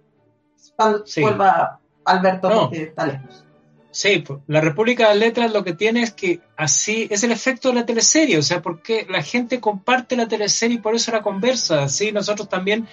[0.75, 1.21] cuando Sí.
[1.21, 2.61] vuelva Alberto, No.
[2.63, 3.45] porque está lejos.
[3.93, 7.69] Sí, pues, la República de Letras lo que tiene es que así es el efecto
[7.69, 11.21] de la teleserie, o sea, porque la gente comparte la teleserie y por eso la
[11.21, 11.87] conversa.
[11.87, 12.87] Sí, nosotros también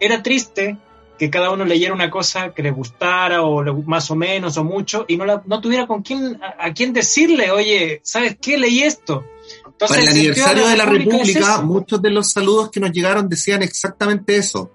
[0.00, 0.76] era triste
[1.18, 4.64] que cada uno leyera una cosa que le gustara o le- más o menos o
[4.64, 8.58] mucho y no, la- no tuviera con quién a, a quién decirle, oye, ¿sabes qué?
[8.58, 9.24] Leí esto.
[9.66, 13.62] Entonces, Para el aniversario de la República, muchos de los saludos que nos llegaron decían
[13.62, 14.70] exactamente eso.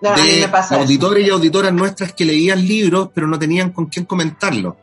[0.00, 0.82] No, a mí de me pasa eso.
[0.82, 4.76] auditores y auditoras nuestras que leían libros, pero no tenían con quién comentarlo.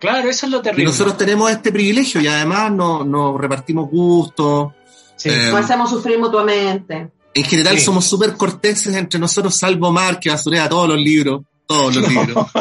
[0.00, 0.84] Claro, eso es lo Y terrible.
[0.86, 4.72] nosotros tenemos este privilegio y además nos, nos repartimos gustos.
[5.16, 5.28] Sí.
[5.28, 7.10] eh, Nos hacemos sufrir mutuamente.
[7.34, 7.84] En general Sí.
[7.84, 11.42] somos súper corteses entre nosotros, salvo Mar, que basurea todos los libros.
[11.66, 12.46] Todos los libros.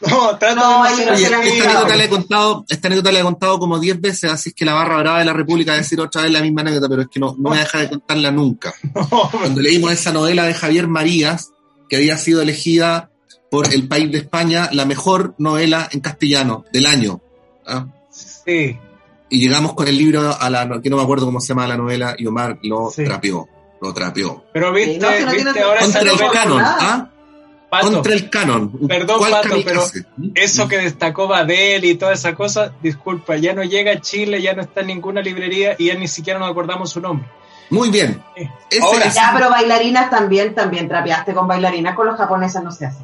[0.00, 3.22] No, trato No, de ser Oye, esta anécdota, la he contado, esta anécdota la he
[3.24, 5.80] contado como 10 veces, así es que la barra brava de la República va a
[5.80, 8.30] decir otra vez la misma anécdota, pero es que no, no me deja de contarla
[8.30, 8.72] nunca.
[8.94, 11.50] No, Cuando leímos esa novela de Javier Marías,
[11.88, 13.10] que había sido elegida
[13.50, 17.20] por El País de España la mejor novela en castellano del año.
[17.66, 17.86] ¿ah?
[18.10, 18.78] sí.
[19.30, 21.76] Y llegamos con el libro a la, que no me acuerdo cómo se llama la
[21.76, 23.04] novela, y Omar lo Sí.
[23.04, 23.46] trapeó,
[23.82, 24.44] lo trapeó.
[24.54, 26.62] Pero viste, no, no viste tiene- ahora esa Contra el novela, canon.
[26.64, 27.10] ¿ah?
[27.68, 28.72] Pato, Contra el canon.
[28.88, 30.04] Perdón, ¿Cuál Pato, kamikaze?
[30.34, 34.54] eso que destacó Badel y toda esa cosa, disculpa, ya no llega a Chile, ya
[34.54, 37.28] no está en ninguna librería y ya ni siquiera nos acordamos su nombre.
[37.68, 38.22] Muy bien.
[38.34, 38.48] Sí.
[38.70, 42.72] Ese Ahora, es- Ya, pero bailarinas también, también trapeaste con bailarinas, con los japoneses no
[42.72, 43.00] se hace.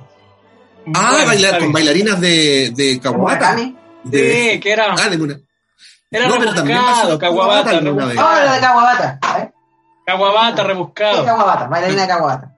[0.94, 3.48] Ah, Bueno, bailar con bailarinas de, de Kawabata.
[3.50, 3.76] Akami.
[4.04, 5.38] De- Sí, que era, ah, de una-
[6.10, 7.72] era no, pero también rebuscado, Kawabata
[8.06, 8.18] vez.
[8.18, 9.18] Oh, lo de Kawabata.
[9.38, 9.50] ¿eh?
[10.06, 11.24] Caguabata, Sí, rebuscado.
[11.24, 12.50] Kawabata, bailarina de Kawabata.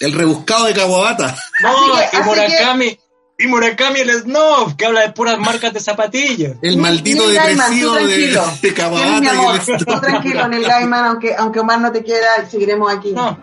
[0.00, 1.34] El rebuscado de Kawabata.
[1.62, 1.70] No,
[2.10, 2.98] que- y Murakami,
[3.38, 6.56] y Murakami el Snob, que habla de puras marcas de zapatillas.
[6.60, 8.44] El maldito Neil Gaiman, depresivo tú de, tranquilo.
[8.60, 12.02] de Kawabata mi amor, y el tú tranquilo, Neil Gaiman, aunque, aunque Omar no te
[12.04, 13.12] quiera, seguiremos aquí.
[13.12, 13.38] No,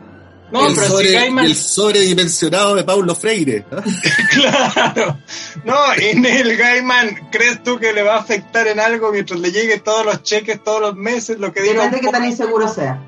[0.51, 3.65] no, el pero sobre, si Gaiman, el sobredimensionado de Paulo Freire.
[4.33, 5.17] claro.
[5.63, 9.51] No, y Neil Gaiman, ¿crees tú que le va a afectar en algo mientras le
[9.51, 11.39] llegue todos los cheques todos los meses?
[11.39, 12.99] Lo que diga Depende qué tan inseguro sea.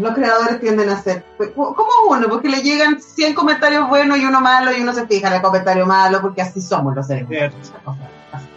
[0.00, 1.74] Los creadores tienden a ser pues, como
[2.08, 5.34] uno, porque le llegan 100 comentarios buenos y uno malo y uno se fija en
[5.34, 7.54] el comentario malo porque así somos los seres humanos.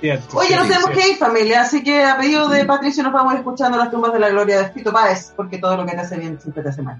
[0.01, 0.37] Cierto.
[0.37, 3.35] Oye, nos tenemos que ir, familia, así que a pedido de Patricio nos vamos a
[3.35, 5.99] ir escuchando las tumbas de la gloria de Fito Páez, porque todo lo que te
[5.99, 6.99] hace bien siempre te hace mal.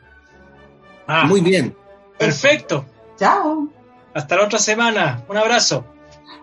[1.13, 1.75] Ah, Muy bien.
[2.17, 2.85] perfecto.
[3.19, 3.67] Chao.
[4.13, 5.23] Hasta la otra semana.
[5.27, 5.83] Un abrazo.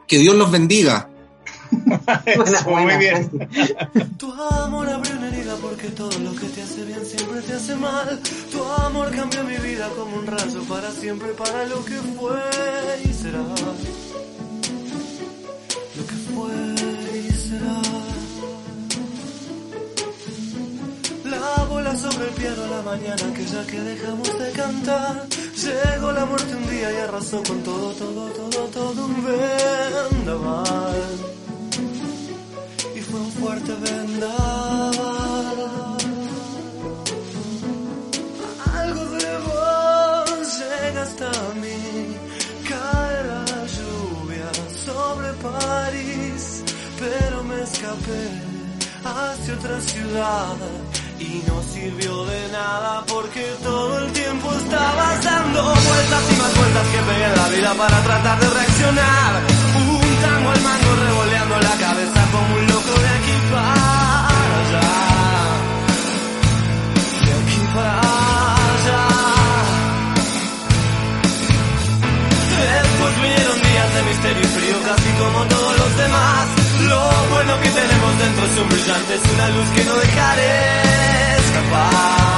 [0.07, 1.09] Que Dios los bendiga.
[2.27, 3.31] Eso, muy bien.
[4.19, 7.77] Tu amor abrió una herida porque todo lo que te hace bien siempre te hace
[7.77, 8.21] mal.
[8.53, 12.41] Tu amor cambió mi vida como un rayo para siempre, para lo que fue
[13.05, 13.39] y será.
[15.97, 17.81] Lo que fue y será.
[21.57, 25.27] La bola sobre el piano la mañana, aquella que dejamos de cantar.
[25.65, 31.03] Llegó la muerte un día y arrasó con todo, todo, todo, todo un vendaval
[32.95, 35.57] y fue un fuerte vendaval.
[38.81, 41.31] Algo de vos llega hasta
[41.63, 41.81] mí,
[42.69, 43.45] cae la
[43.77, 44.51] lluvia
[44.87, 46.63] sobre París,
[46.99, 48.23] pero me escapé
[49.05, 50.57] hacia otra ciudad.
[51.21, 56.87] Y no sirvió de nada porque todo el tiempo estabas dando vueltas y más vueltas
[56.93, 59.33] que pegué en la vida para tratar de reaccionar.
[59.75, 64.91] Un tango al mango revoleando la cabeza como un loco de aquí para allá.
[67.25, 68.01] De aquí para
[68.71, 69.03] allá.
[72.83, 76.58] Después vinieron días de misterio y frío casi como todos los demás.
[76.89, 82.38] Lo bueno que tenemos dentro es un brillante, es una luz que no dejaré escapar.